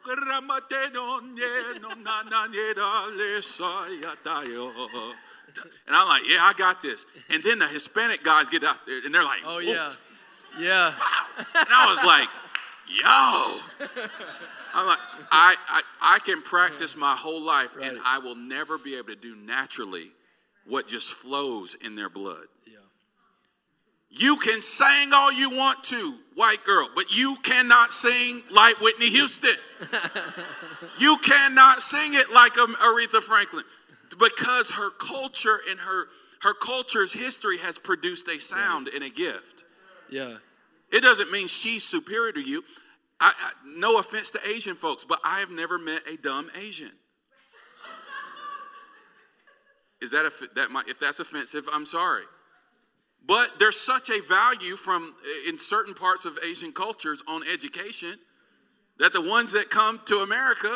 [5.87, 7.05] and I'm like, yeah, I got this.
[7.29, 9.93] And then the Hispanic guys get out there and they're like, oh, yeah.
[10.59, 10.87] Yeah.
[11.37, 12.29] And I was like,
[12.89, 14.17] yo.
[14.73, 14.99] I'm like,
[15.31, 17.87] I, I, I can practice my whole life right.
[17.87, 20.11] and I will never be able to do naturally
[20.65, 22.47] what just flows in their blood.
[24.09, 24.19] Yeah.
[24.19, 29.09] You can sing all you want to, white girl, but you cannot sing like Whitney
[29.09, 29.55] Houston.
[30.99, 33.63] you cannot sing it like Aretha Franklin
[34.17, 36.05] because her culture and her
[36.41, 39.63] her culture's history has produced a sound and a gift.
[40.09, 40.35] Yeah.
[40.91, 42.63] It doesn't mean she's superior to you.
[43.19, 46.91] I, I, no offense to Asian folks, but I have never met a dumb Asian.
[49.99, 51.67] Is that a, that might, if that's offensive?
[51.73, 52.23] I'm sorry.
[53.27, 58.15] But there's such a value from uh, in certain parts of Asian cultures on education
[58.99, 60.75] that the ones that come to America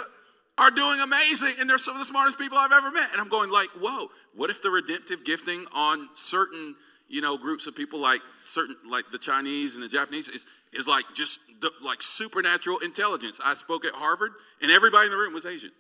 [0.57, 3.07] are doing amazing and they're some of the smartest people I've ever met.
[3.13, 6.75] And I'm going like, whoa, what if the redemptive gifting on certain,
[7.07, 10.87] you know, groups of people like certain, like the Chinese and the Japanese is, is
[10.87, 13.39] like just the, like supernatural intelligence.
[13.43, 15.71] I spoke at Harvard and everybody in the room was Asian.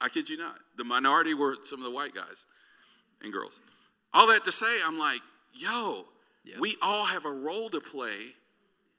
[0.00, 0.56] I kid you not.
[0.76, 2.44] The minority were some of the white guys
[3.22, 3.60] and girls.
[4.12, 5.20] All that to say, I'm like,
[5.52, 6.04] yo,
[6.44, 6.58] yep.
[6.58, 8.34] we all have a role to play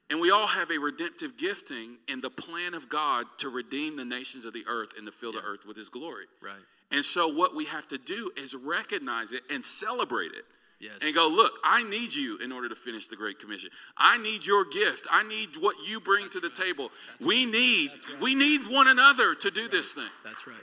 [0.10, 4.06] and we all have a redemptive gifting in the plan of God to redeem the
[4.06, 5.42] nations of the earth and to fill yeah.
[5.42, 6.26] the earth with his glory.
[6.42, 6.54] Right.
[6.92, 10.46] And so what we have to do is recognize it and celebrate it.
[10.80, 10.94] Yes.
[11.02, 13.70] And go, look, I need you in order to finish the Great Commission.
[13.98, 15.08] I need your gift.
[15.10, 16.56] I need what you bring That's to the right.
[16.58, 16.92] table.
[17.14, 17.54] That's we right.
[17.54, 18.22] need right.
[18.22, 20.10] we need one another to do this thing.
[20.26, 20.58] That's right.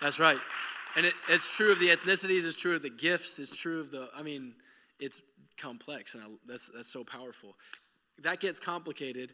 [0.00, 0.38] That's right.
[0.96, 3.90] And it, it's true of the ethnicities, it's true of the gifts, it's true of
[3.92, 4.54] the, I mean,
[5.00, 5.20] it's
[5.56, 7.56] complex, and I, that's, that's so powerful.
[8.22, 9.32] That gets complicated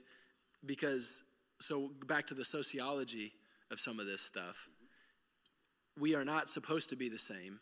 [0.64, 1.22] because,
[1.60, 3.32] so back to the sociology
[3.70, 4.68] of some of this stuff,
[5.98, 7.60] we are not supposed to be the same,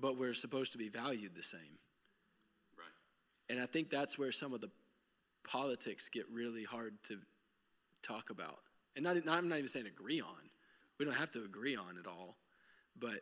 [0.00, 1.78] but we're supposed to be valued the same.
[2.76, 2.86] Right.
[3.50, 4.70] And I think that's where some of the
[5.44, 7.18] politics get really hard to
[8.02, 8.58] talk about.
[8.94, 10.50] And not, not, I'm not even saying agree on.
[10.98, 12.36] We don't have to agree on it all.
[12.98, 13.20] But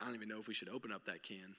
[0.00, 1.56] I don't even know if we should open up that can.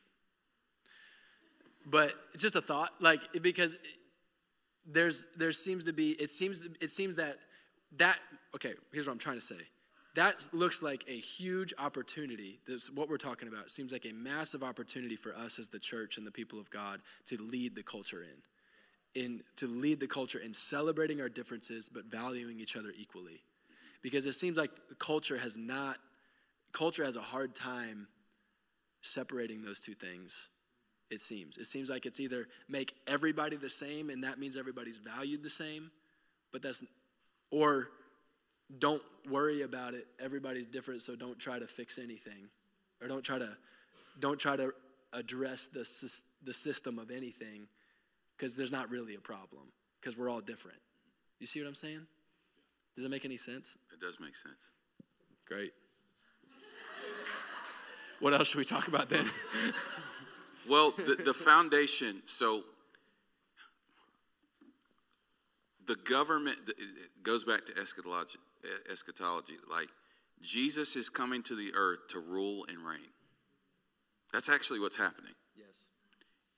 [1.90, 3.78] But just a thought, like because
[4.86, 7.38] there's there seems to be it seems it seems that
[7.96, 8.18] that
[8.56, 8.74] okay.
[8.92, 9.56] Here's what I'm trying to say.
[10.16, 12.60] That looks like a huge opportunity.
[12.68, 13.72] This what we're talking about.
[13.72, 17.00] Seems like a massive opportunity for us as the church and the people of God
[17.28, 22.06] to lead the culture in, in to lead the culture in celebrating our differences but
[22.06, 23.44] valuing each other equally,
[24.02, 25.98] because it seems like culture has not
[26.74, 28.08] culture has a hard time
[29.02, 30.50] separating those two things
[31.10, 31.58] it seems.
[31.58, 35.50] It seems like it's either make everybody the same and that means everybody's valued the
[35.50, 35.92] same
[36.52, 36.84] but that's
[37.52, 37.90] or
[38.80, 40.08] don't worry about it.
[40.20, 42.50] Everybody's different so don't try to fix anything
[43.02, 43.50] or don't try to
[44.20, 44.74] don't try to
[45.14, 45.88] address the,
[46.44, 47.68] the system of anything
[48.36, 49.64] because there's not really a problem
[50.00, 50.78] because we're all different.
[51.40, 52.06] You see what i'm saying?
[52.96, 53.78] Does it make any sense?
[53.94, 54.72] It does make sense.
[55.48, 55.72] Great.
[58.20, 59.26] What else should we talk about then?
[60.70, 62.64] well, the, the foundation, so
[65.88, 68.40] the government it goes back to eschatology,
[68.92, 69.56] eschatology.
[69.72, 69.88] Like
[70.42, 73.12] Jesus is coming to the earth to rule and reign.
[74.34, 75.34] That's actually what's happening.
[75.56, 75.88] Yes.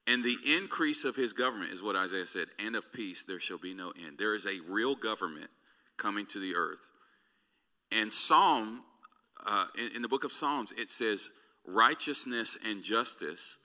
[0.08, 3.60] And the increase of his government is what Isaiah said, and of peace there shall
[3.60, 4.18] be no end.
[4.18, 5.50] There is a real government
[5.98, 6.92] coming to the earth.
[7.92, 8.84] And Psalm,
[9.48, 11.30] uh, in, in the book of Psalms, it says,
[11.66, 13.58] righteousness and justice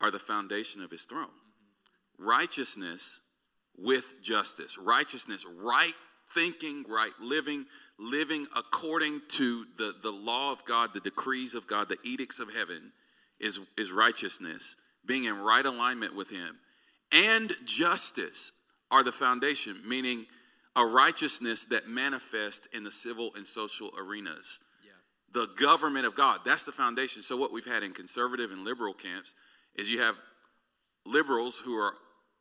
[0.00, 1.28] are the foundation of his throne.
[2.18, 3.20] Righteousness
[3.76, 5.94] with justice, righteousness, right
[6.34, 7.66] thinking, right living,
[7.98, 12.54] living according to the, the law of God, the decrees of God, the edicts of
[12.54, 12.92] heaven
[13.40, 16.58] is, is righteousness, being in right alignment with Him.
[17.10, 18.52] And justice
[18.90, 20.26] are the foundation, meaning
[20.76, 24.60] a righteousness that manifests in the civil and social arenas
[25.32, 26.40] the government of God.
[26.44, 27.22] That's the foundation.
[27.22, 29.34] So, what we've had in conservative and liberal camps
[29.76, 30.16] is you have
[31.06, 31.92] liberals who are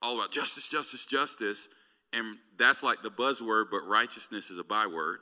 [0.01, 1.69] all about justice, justice, justice,
[2.14, 5.19] and that's like the buzzword, but righteousness is a byword.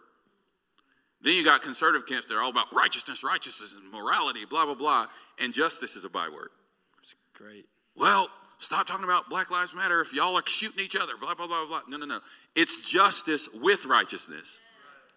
[1.21, 4.75] Then you got conservative camps that are all about righteousness, righteousness, and morality, blah, blah,
[4.75, 5.07] blah,
[5.39, 6.49] and justice is a byword.
[7.01, 7.65] It's great.
[7.95, 8.29] Well,
[8.59, 11.65] stop talking about Black Lives Matter if y'all are shooting each other, blah, blah, blah,
[11.67, 11.81] blah.
[11.89, 12.19] No, no, no.
[12.55, 14.59] It's justice with righteousness.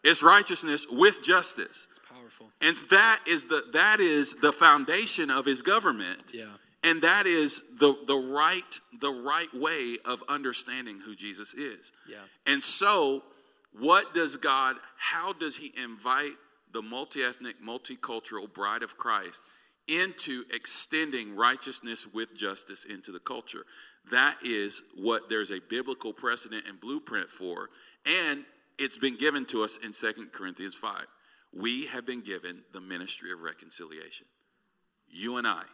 [0.03, 1.87] It's righteousness with justice.
[1.91, 2.47] It's powerful.
[2.63, 6.33] And that is the that is the foundation of his government.
[6.33, 6.47] Yeah.
[6.83, 11.93] And that is the the right the right way of understanding who Jesus is.
[12.09, 12.17] Yeah.
[12.47, 13.23] And so
[13.79, 16.35] what does God how does he invite
[16.73, 19.43] the multi-ethnic, multicultural bride of Christ
[19.89, 23.65] into extending righteousness with justice into the culture?
[24.11, 27.69] That is what there's a biblical precedent and blueprint for.
[28.07, 28.45] And
[28.79, 31.07] it's been given to us in Second Corinthians 5.
[31.53, 34.27] We have been given the ministry of reconciliation.
[35.09, 35.65] You and I.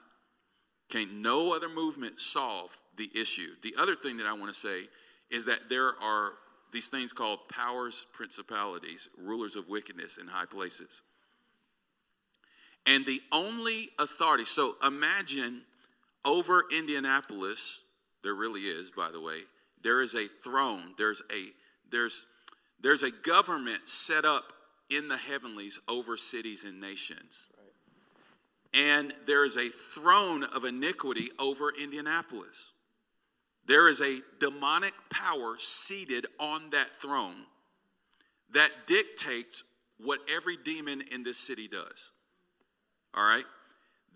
[0.88, 3.50] Can no other movement solve the issue?
[3.62, 4.82] The other thing that I want to say
[5.30, 6.32] is that there are
[6.72, 11.02] these things called powers, principalities, rulers of wickedness in high places.
[12.86, 15.62] And the only authority, so imagine
[16.24, 17.84] over Indianapolis,
[18.22, 19.40] there really is, by the way,
[19.82, 21.46] there is a throne, there's a
[21.90, 22.26] there's
[22.80, 24.52] there's a government set up
[24.90, 27.48] in the heavenlies over cities and nations.
[28.74, 32.72] And there is a throne of iniquity over Indianapolis.
[33.66, 37.46] There is a demonic power seated on that throne
[38.52, 39.64] that dictates
[39.98, 42.12] what every demon in this city does.
[43.14, 43.44] All right?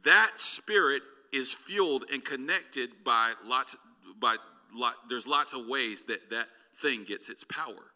[0.05, 1.03] That spirit
[1.33, 3.77] is fueled and connected by lots
[4.21, 4.37] by
[4.75, 6.47] lot, there's lots of ways that that
[6.81, 7.93] thing gets its power.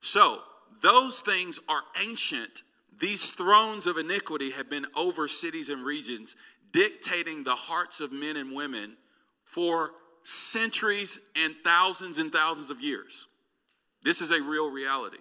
[0.00, 0.42] So,
[0.82, 2.62] those things are ancient.
[2.98, 6.36] These thrones of iniquity have been over cities and regions,
[6.72, 8.96] dictating the hearts of men and women
[9.44, 9.92] for
[10.22, 13.28] centuries and thousands and thousands of years.
[14.02, 15.18] This is a real reality.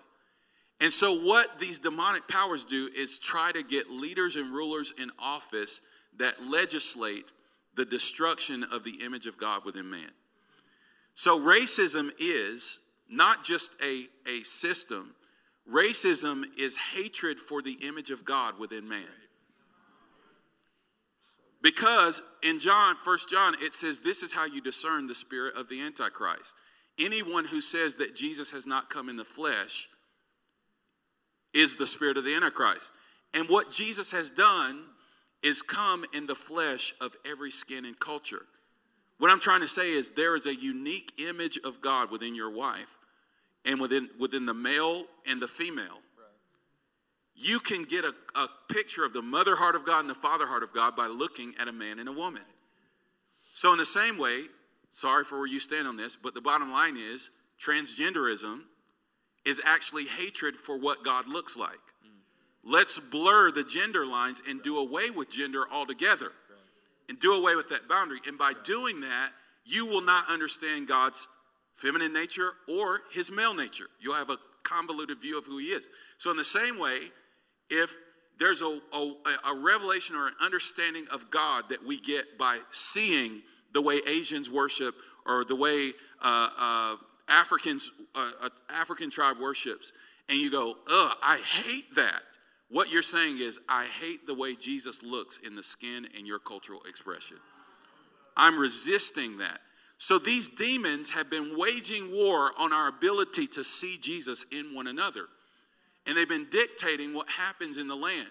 [0.81, 5.09] And so, what these demonic powers do is try to get leaders and rulers in
[5.19, 5.81] office
[6.17, 7.31] that legislate
[7.75, 10.11] the destruction of the image of God within man.
[11.13, 12.79] So, racism is
[13.09, 15.15] not just a, a system,
[15.71, 19.01] Racism is hatred for the image of God within man.
[21.61, 25.67] Because in John, First John, it says this is how you discern the spirit of
[25.67, 26.55] the Antichrist.
[26.99, 29.89] Anyone who says that Jesus has not come in the flesh
[31.53, 32.91] is the spirit of the Antichrist.
[33.33, 34.83] And what Jesus has done
[35.41, 38.45] is come in the flesh of every skin and culture.
[39.17, 42.51] What I'm trying to say is there is a unique image of God within your
[42.51, 42.97] wife
[43.65, 45.99] and within, within the male and the female.
[47.35, 50.47] You can get a, a picture of the mother heart of God and the father
[50.47, 52.43] heart of God by looking at a man and a woman.
[53.53, 54.43] So, in the same way,
[54.89, 58.61] sorry for where you stand on this, but the bottom line is transgenderism
[59.45, 61.79] is actually hatred for what God looks like.
[62.63, 66.31] Let's blur the gender lines and do away with gender altogether
[67.07, 68.19] and do away with that boundary.
[68.27, 69.29] And by doing that,
[69.65, 71.27] you will not understand God's
[71.75, 73.87] feminine nature or his male nature.
[73.99, 75.89] You'll have a convoluted view of who he is.
[76.17, 77.11] So, in the same way,
[77.69, 77.95] if
[78.37, 79.13] there's a, a,
[79.51, 83.41] a, revelation or an understanding of God that we get by seeing
[83.73, 84.95] the way Asians worship
[85.25, 86.95] or the way uh, uh,
[87.29, 89.93] Africans, uh, uh African tribe worships,
[90.27, 92.21] and you go, ugh, I hate that.
[92.69, 96.39] What you're saying is, I hate the way Jesus looks in the skin and your
[96.39, 97.37] cultural expression.
[98.35, 99.59] I'm resisting that.
[99.97, 104.87] So these demons have been waging war on our ability to see Jesus in one
[104.87, 105.25] another.
[106.05, 108.27] And they've been dictating what happens in the land.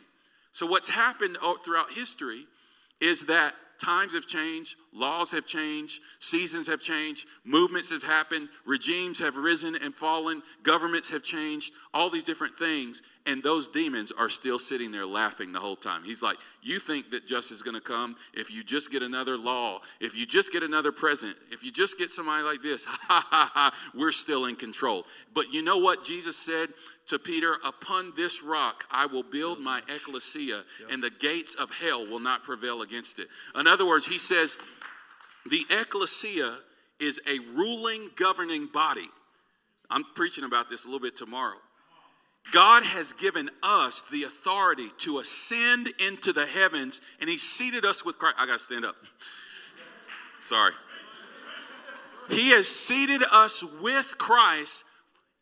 [0.52, 2.46] So, what's happened oh, throughout history
[3.00, 3.54] is that
[3.84, 9.74] times have changed, laws have changed, seasons have changed, movements have happened, regimes have risen
[9.74, 14.92] and fallen, governments have changed, all these different things, and those demons are still sitting
[14.92, 16.04] there laughing the whole time.
[16.04, 19.36] He's like, You think that justice is going to come if you just get another
[19.38, 23.26] law, if you just get another president, if you just get somebody like this, ha
[23.30, 25.06] ha ha, we're still in control.
[25.34, 26.68] But you know what Jesus said?
[27.06, 32.06] to Peter, Upon this rock I will build my ecclesia, and the gates of hell
[32.06, 33.28] will not prevail against it.
[33.58, 34.58] In other words, he says,
[35.50, 36.56] the ecclesia
[37.00, 39.08] is a ruling, governing body.
[39.90, 41.58] I'm preaching about this a little bit tomorrow.
[42.52, 48.04] God has given us the authority to ascend into the heavens, and He seated us
[48.04, 48.36] with Christ.
[48.38, 48.96] I got to stand up.
[50.44, 50.72] Sorry.
[52.30, 54.84] He has seated us with Christ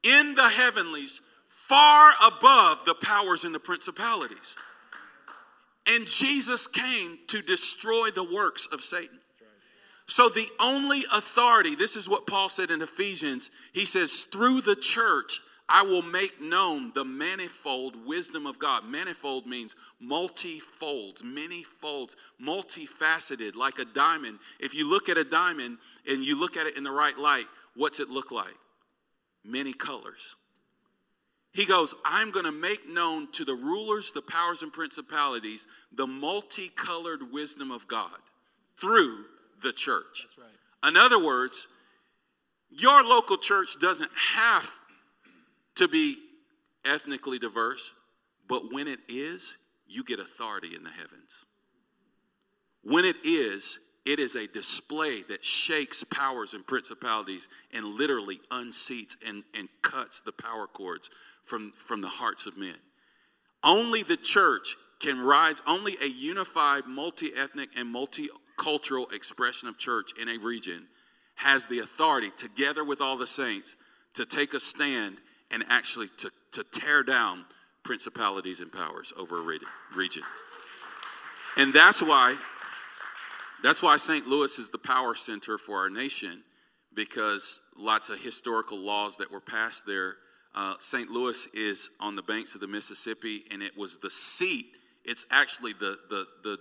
[0.03, 4.57] in the heavenlies far above the powers and the principalities.
[5.87, 9.19] And Jesus came to destroy the works of Satan.
[10.07, 14.77] So, the only authority, this is what Paul said in Ephesians, he says, through the
[14.77, 15.41] church,
[15.75, 18.85] I will make known the manifold wisdom of God.
[18.85, 24.39] Manifold means multifold, many folds, multifaceted, like a diamond.
[24.61, 27.47] If you look at a diamond and you look at it in the right light,
[27.75, 28.55] what's it look like?
[29.47, 30.37] Many colors.
[31.55, 36.07] He goes, I'm going to make known to the rulers, the powers, and principalities the
[36.07, 38.11] multicolored wisdom of God
[38.79, 39.25] through
[39.63, 40.27] the church.
[40.27, 40.89] That's right.
[40.91, 41.67] In other words,
[42.71, 44.71] your local church doesn't have
[45.77, 46.17] to be
[46.85, 47.93] ethnically diverse,
[48.49, 51.45] but when it is, you get authority in the heavens.
[52.83, 59.17] When it is, it is a display that shakes powers and principalities and literally unseats
[59.27, 61.09] and, and cuts the power cords
[61.45, 62.75] from, from the hearts of men.
[63.63, 70.13] Only the church can rise, only a unified, multi ethnic, and multicultural expression of church
[70.21, 70.87] in a region
[71.37, 73.77] has the authority, together with all the saints,
[74.15, 75.19] to take a stand
[75.53, 77.45] and actually to, to tear down
[77.83, 79.59] principalities and powers over a
[79.95, 80.23] region.
[81.57, 82.37] And that's why
[83.63, 84.27] that's why St.
[84.27, 86.43] Louis is the power center for our nation
[86.95, 90.17] because lots of historical laws that were passed there
[90.55, 91.11] uh, St.
[91.11, 94.67] Louis is on the banks of the Mississippi, and it was the seat.
[95.05, 96.59] It's actually the, the, the,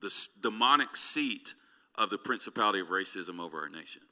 [0.00, 1.54] the demonic seat
[1.96, 4.02] of the principality of racism over our nation.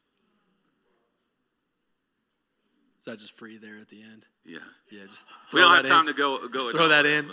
[3.02, 4.26] Is that just free there at the end?
[4.44, 4.58] Yeah.
[4.92, 5.06] Yeah.
[5.06, 6.14] Just we don't have time in.
[6.14, 6.46] to go.
[6.46, 7.28] go throw that in.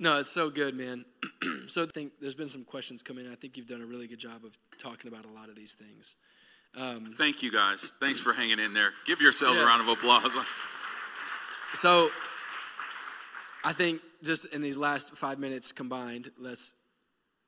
[0.00, 1.04] No, it's so good, man.
[1.68, 3.28] so I think there's been some questions coming.
[3.30, 5.74] I think you've done a really good job of talking about a lot of these
[5.74, 6.16] things.
[6.76, 7.92] Um, Thank you guys.
[8.00, 8.90] Thanks for hanging in there.
[9.06, 9.62] Give yourselves yeah.
[9.62, 10.32] a round of applause.
[11.74, 12.10] so,
[13.64, 16.74] I think just in these last five minutes combined, let's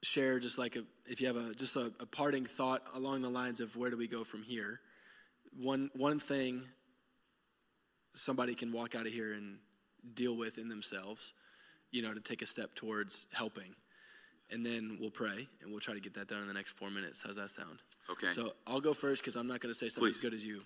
[0.03, 3.31] share just like a, if you have a just a, a parting thought along the
[3.31, 4.81] lines of where do we go from here.
[5.57, 6.63] One one thing
[8.15, 9.59] somebody can walk out of here and
[10.15, 11.35] deal with in themselves,
[11.91, 13.75] you know, to take a step towards helping
[14.53, 16.91] and then we'll pray and we'll try to get that done in the next four
[16.91, 17.23] minutes.
[17.25, 17.79] How's that sound?
[18.11, 18.31] Okay.
[18.33, 20.17] So I'll go first because I'm not going to say something Please.
[20.17, 20.61] as good as you.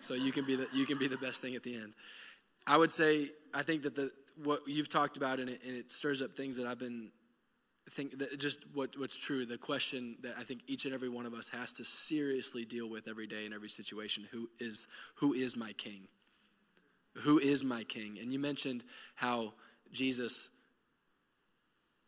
[0.00, 1.92] So you can be the you can be the best thing at the end.
[2.66, 4.10] I would say I think that the
[4.42, 7.10] what you've talked about and it, and it stirs up things that I've been
[7.90, 11.26] think that just what, what's true the question that i think each and every one
[11.26, 15.32] of us has to seriously deal with every day in every situation who is who
[15.32, 16.08] is my king?
[17.20, 18.18] Who is my king?
[18.20, 18.84] And you mentioned
[19.14, 19.54] how
[19.92, 20.50] jesus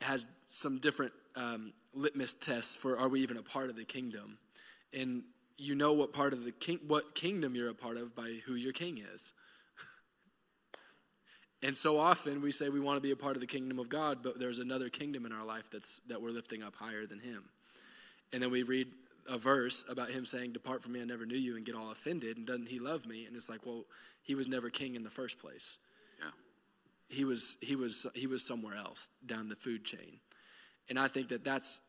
[0.01, 4.39] has some different um, litmus tests for are we even a part of the kingdom?
[4.93, 5.25] And
[5.57, 8.55] you know what part of the king what kingdom you're a part of by who
[8.55, 9.35] your king is
[11.63, 13.89] and so often we say we want to be a part of the kingdom of
[13.89, 17.19] God, but there's another kingdom in our life that's that we're lifting up higher than
[17.19, 17.45] him.
[18.33, 18.89] And then we read
[19.29, 21.91] a verse about him saying, Depart from me, I never knew you, and get all
[21.91, 23.27] offended, and doesn't he love me?
[23.27, 23.85] And it's like, well,
[24.23, 25.79] he was never king in the first place.
[26.21, 26.31] Yeah.
[27.09, 30.21] He was he was he was somewhere else down the food chain.
[30.89, 31.81] And I think that that's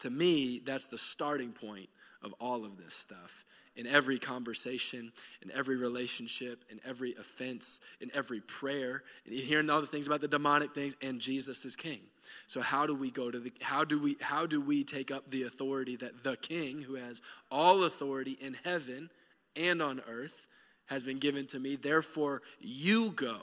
[0.00, 1.88] to me, that's the starting point
[2.22, 3.44] of all of this stuff
[3.76, 5.12] in every conversation,
[5.42, 10.20] in every relationship, in every offense, in every prayer, and hearing all the things about
[10.20, 12.00] the demonic things, and Jesus is king.
[12.48, 15.30] So how do we go to the how do we how do we take up
[15.30, 19.10] the authority that the king who has all authority in heaven
[19.56, 20.48] and on earth
[20.86, 23.36] has been given to me, therefore you go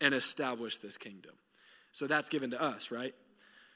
[0.00, 1.32] and establish this kingdom.
[1.92, 3.14] So that's given to us, right?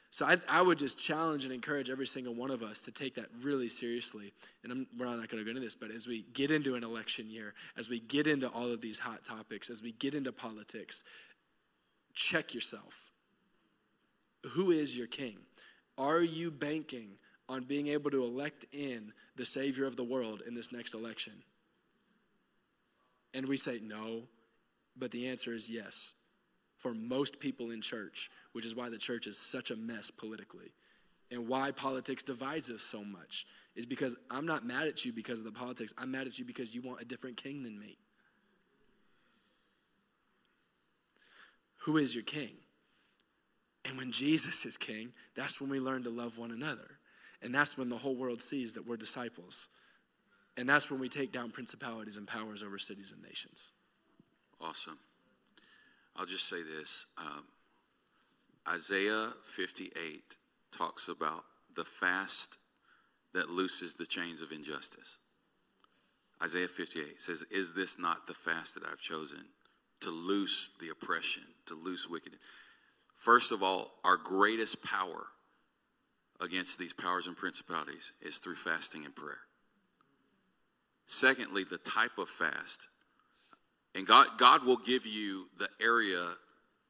[0.09, 3.15] So I, I, would just challenge and encourage every single one of us to take
[3.15, 4.31] that really seriously.
[4.63, 6.83] And I'm, we're not going to go into this, but as we get into an
[6.83, 10.31] election year, as we get into all of these hot topics, as we get into
[10.31, 11.03] politics,
[12.13, 13.11] check yourself.
[14.51, 15.39] Who is your king?
[15.97, 17.17] Are you banking
[17.49, 21.33] on being able to elect in the Savior of the world in this next election?
[23.33, 24.23] And we say no,
[24.95, 26.13] but the answer is yes
[26.77, 30.71] for most people in church, which is why the church is such a mess politically.
[31.29, 35.37] And why politics divides us so much is because I'm not mad at you because
[35.37, 35.93] of the politics.
[35.95, 37.99] I'm mad at you because you want a different king than me.
[41.81, 42.49] Who is your king?
[43.85, 46.97] And when Jesus is king, that's when we learn to love one another.
[47.43, 49.69] And that's when the whole world sees that we're disciples.
[50.57, 53.71] And that's when we take down principalities and powers over cities and nations.
[54.59, 54.97] Awesome.
[56.15, 57.43] I'll just say this um,
[58.69, 60.35] Isaiah 58
[60.71, 61.43] talks about
[61.75, 62.57] the fast
[63.33, 65.19] that looses the chains of injustice.
[66.41, 69.45] Isaiah 58 says, Is this not the fast that I've chosen
[70.01, 72.41] to loose the oppression, to loose wickedness?
[73.15, 75.27] First of all, our greatest power
[76.39, 79.39] against these powers and principalities is through fasting and prayer.
[81.07, 82.89] Secondly, the type of fast
[83.97, 86.23] and God, God will give you the area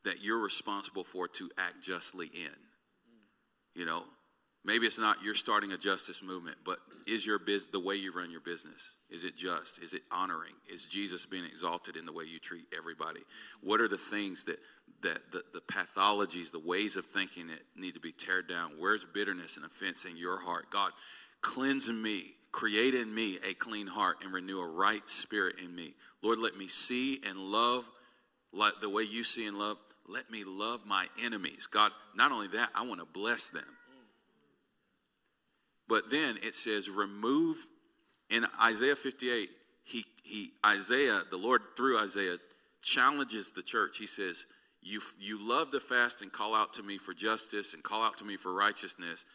[0.07, 2.55] that you're responsible for to act justly in.
[3.75, 4.03] You know,
[4.63, 8.13] maybe it's not you're starting a justice movement, but is your biz, the way you
[8.13, 9.84] run your business is it just?
[9.84, 10.53] Is it honoring?
[10.71, 13.19] Is Jesus being exalted in the way you treat everybody?
[13.61, 14.57] What are the things that
[15.03, 18.71] that the, the pathologies, the ways of thinking that need to be teared down?
[18.79, 20.69] Where's bitterness and offense in your heart?
[20.71, 20.91] God,
[21.41, 25.93] cleanse me, create in me a clean heart, and renew a right spirit in me.
[26.23, 27.85] Lord, let me see and love
[28.51, 29.77] like the way you see and love.
[30.07, 31.67] Let me love my enemies.
[31.67, 33.65] God, not only that, I want to bless them.
[35.88, 37.57] But then it says, remove
[38.29, 39.49] in Isaiah 58,
[39.84, 42.38] he, he Isaiah, the Lord through Isaiah,
[42.81, 43.97] challenges the church.
[43.97, 44.45] He says,
[44.81, 48.17] you, you love to fast and call out to me for justice and call out
[48.17, 49.25] to me for righteousness,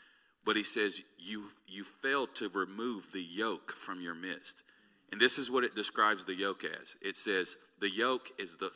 [0.44, 4.62] but he says, you, you failed to remove the yoke from your midst.
[5.11, 8.70] And this is what it describes the yoke as it says, the yoke is the,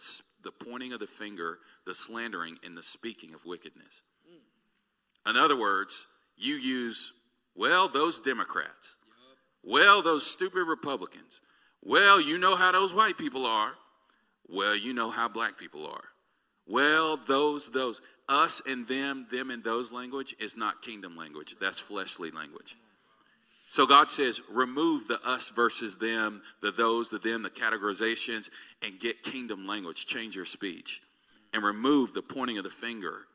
[0.47, 4.03] the pointing of the finger, the slandering, and the speaking of wickedness.
[5.29, 6.07] In other words,
[6.37, 7.13] you use,
[7.57, 8.99] well, those Democrats,
[9.65, 11.41] well, those stupid Republicans,
[11.83, 13.73] well, you know how those white people are,
[14.49, 16.05] well, you know how black people are,
[16.67, 18.01] well, those, those.
[18.29, 22.77] Us and them, them and those language is not kingdom language, that's fleshly language.
[23.69, 28.49] So God says, remove the us versus them, the those, the them, the categorizations,
[28.83, 30.07] and get kingdom language.
[30.07, 31.03] Change your speech
[31.53, 33.27] and remove the pointing of the finger.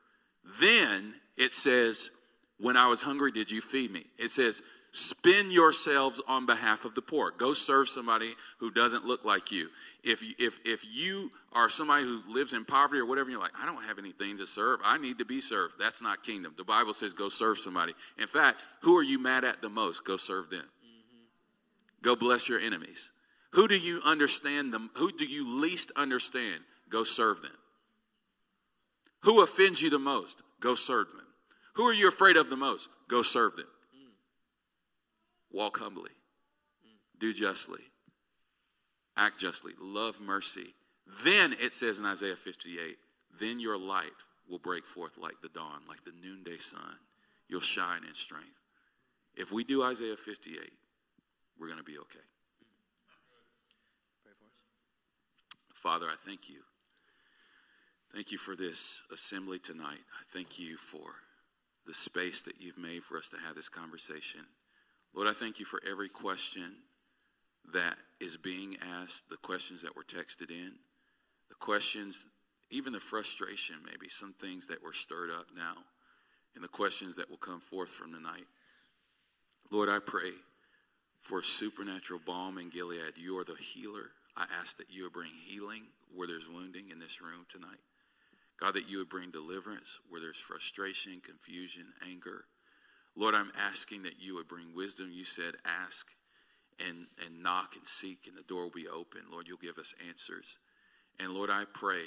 [0.59, 2.11] Then it says,
[2.59, 4.05] when I was hungry, did you feed me?
[4.17, 4.61] It says,
[4.91, 7.31] spend yourselves on behalf of the poor.
[7.31, 9.69] Go serve somebody who doesn't look like you.
[10.03, 13.65] If, if, if you are somebody who lives in poverty or whatever, you're like, I
[13.65, 14.79] don't have anything to serve.
[14.83, 15.75] I need to be served.
[15.79, 16.53] That's not kingdom.
[16.57, 17.93] The Bible says go serve somebody.
[18.17, 20.05] In fact, who are you mad at the most?
[20.05, 20.59] Go serve them.
[20.59, 22.03] Mm-hmm.
[22.03, 23.11] Go bless your enemies.
[23.51, 24.89] Who do you understand them?
[24.95, 26.61] Who do you least understand?
[26.89, 27.51] Go serve them.
[29.21, 30.41] Who offends you the most?
[30.59, 31.27] Go serve them.
[31.75, 32.89] Who are you afraid of the most?
[33.07, 33.67] Go serve them.
[35.51, 36.11] Walk humbly,
[37.19, 37.83] do justly,
[39.17, 40.73] act justly, love mercy.
[41.23, 42.97] Then it says in Isaiah 58,
[43.39, 44.05] then your light
[44.49, 46.97] will break forth like the dawn, like the noonday sun.
[47.47, 48.47] You'll shine in strength.
[49.35, 50.71] If we do Isaiah 58,
[51.59, 52.19] we're going to be okay.
[55.73, 56.61] Father, I thank you.
[58.13, 60.01] Thank you for this assembly tonight.
[60.19, 61.15] I thank you for
[61.87, 64.41] the space that you've made for us to have this conversation.
[65.13, 66.75] Lord, I thank you for every question
[67.73, 70.73] that is being asked, the questions that were texted in,
[71.49, 72.27] the questions,
[72.69, 75.75] even the frustration, maybe some things that were stirred up now,
[76.55, 78.45] and the questions that will come forth from tonight.
[79.69, 80.31] Lord, I pray
[81.21, 83.13] for supernatural balm in Gilead.
[83.15, 84.11] You are the healer.
[84.35, 85.83] I ask that you would bring healing
[86.13, 87.79] where there's wounding in this room tonight.
[88.59, 92.45] God, that you would bring deliverance where there's frustration, confusion, anger.
[93.15, 95.09] Lord, I'm asking that you would bring wisdom.
[95.11, 96.07] You said, ask
[96.79, 99.21] and, and knock and seek, and the door will be open.
[99.31, 100.57] Lord, you'll give us answers.
[101.19, 102.05] And Lord, I pray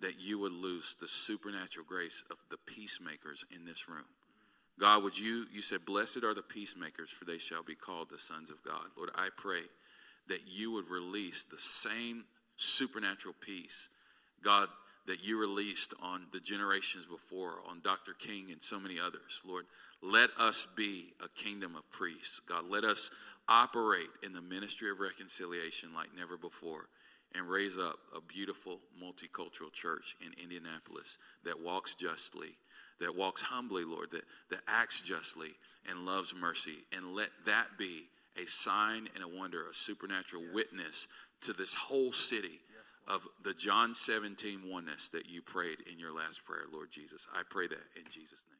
[0.00, 4.04] that you would loose the supernatural grace of the peacemakers in this room.
[4.78, 8.18] God, would you, you said, blessed are the peacemakers, for they shall be called the
[8.18, 8.86] sons of God.
[8.96, 9.60] Lord, I pray
[10.28, 12.24] that you would release the same
[12.56, 13.88] supernatural peace,
[14.42, 14.68] God,
[15.06, 18.12] that you released on the generations before, on Dr.
[18.12, 19.42] King and so many others.
[19.46, 19.64] Lord,
[20.02, 22.40] let us be a kingdom of priests.
[22.40, 23.10] God, let us
[23.48, 26.88] operate in the ministry of reconciliation like never before
[27.34, 32.56] and raise up a beautiful multicultural church in Indianapolis that walks justly,
[33.00, 35.50] that walks humbly, Lord, that, that acts justly
[35.88, 36.84] and loves mercy.
[36.96, 38.04] And let that be
[38.40, 40.54] a sign and a wonder, a supernatural yes.
[40.54, 41.08] witness
[41.42, 42.60] to this whole city
[43.08, 47.28] of the John 17 oneness that you prayed in your last prayer, Lord Jesus.
[47.34, 48.53] I pray that in Jesus' name.